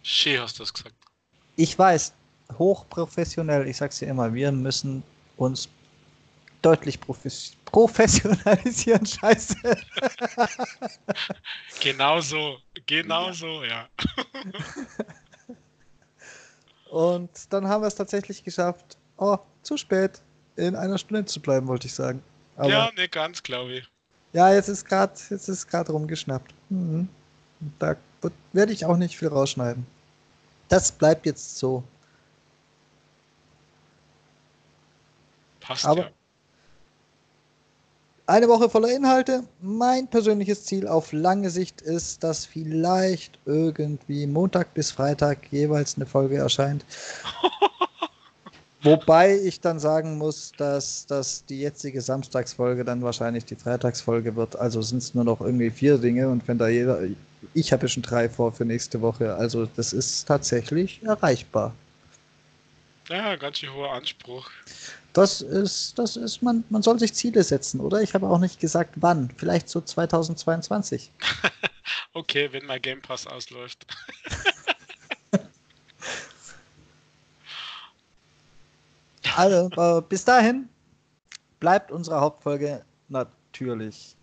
[0.04, 0.96] Schön hast du das gesagt.
[1.56, 2.14] Ich weiß,
[2.58, 5.04] hochprofessionell, ich sag's dir immer, wir müssen
[5.38, 5.68] uns
[6.62, 9.56] deutlich profes professionalisieren, scheiße.
[11.80, 13.88] genau so, genau so, ja.
[16.90, 18.98] Und dann haben wir es tatsächlich geschafft.
[19.18, 20.22] Oh, zu spät.
[20.56, 22.24] In einer Stunde zu bleiben, wollte ich sagen.
[22.56, 23.90] Aber ja, ne, ganz, glaube ich.
[24.34, 26.54] Ja, jetzt ist gerade, jetzt ist gerade rumgeschnappt.
[26.70, 27.10] Mhm.
[27.80, 27.96] Da
[28.54, 29.86] werde ich auch nicht viel rausschneiden.
[30.70, 31.84] Das bleibt jetzt so.
[35.60, 36.10] Passt Aber ja.
[38.30, 39.44] Eine Woche voller Inhalte.
[39.62, 46.06] Mein persönliches Ziel auf lange Sicht ist, dass vielleicht irgendwie Montag bis Freitag jeweils eine
[46.06, 46.84] Folge erscheint.
[48.84, 54.58] Wobei ich dann sagen muss, dass, dass die jetzige Samstagsfolge dann wahrscheinlich die Freitagsfolge wird.
[54.58, 57.00] Also sind es nur noch irgendwie vier Dinge und wenn da jeder.
[57.54, 59.36] Ich habe schon drei vor für nächste Woche.
[59.36, 61.74] Also das ist tatsächlich erreichbar.
[63.08, 64.50] Ja, ganz schön hoher Anspruch.
[65.14, 68.02] Das ist, das ist, man, man soll sich Ziele setzen, oder?
[68.02, 69.32] Ich habe auch nicht gesagt, wann.
[69.38, 71.12] Vielleicht so 2022.
[72.14, 73.88] okay, wenn mein Game Pass ausläuft.
[79.36, 80.70] also, äh, bis dahin
[81.60, 84.16] bleibt unsere Hauptfolge natürlich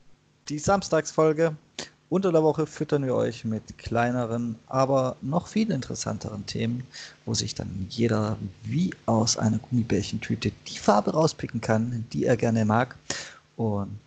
[0.48, 1.56] die Samstagsfolge.
[2.14, 6.86] Unter der Woche füttern wir euch mit kleineren, aber noch viel interessanteren Themen,
[7.24, 12.64] wo sich dann jeder wie aus einer Gummibärchentüte die Farbe rauspicken kann, die er gerne
[12.66, 12.96] mag.
[13.56, 13.98] Und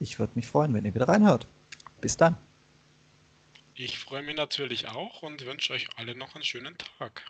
[0.00, 1.46] ich würde mich freuen, wenn ihr wieder reinhört.
[2.00, 2.36] Bis dann.
[3.76, 7.22] Ich freue mich natürlich auch und wünsche euch alle noch einen schönen Tag.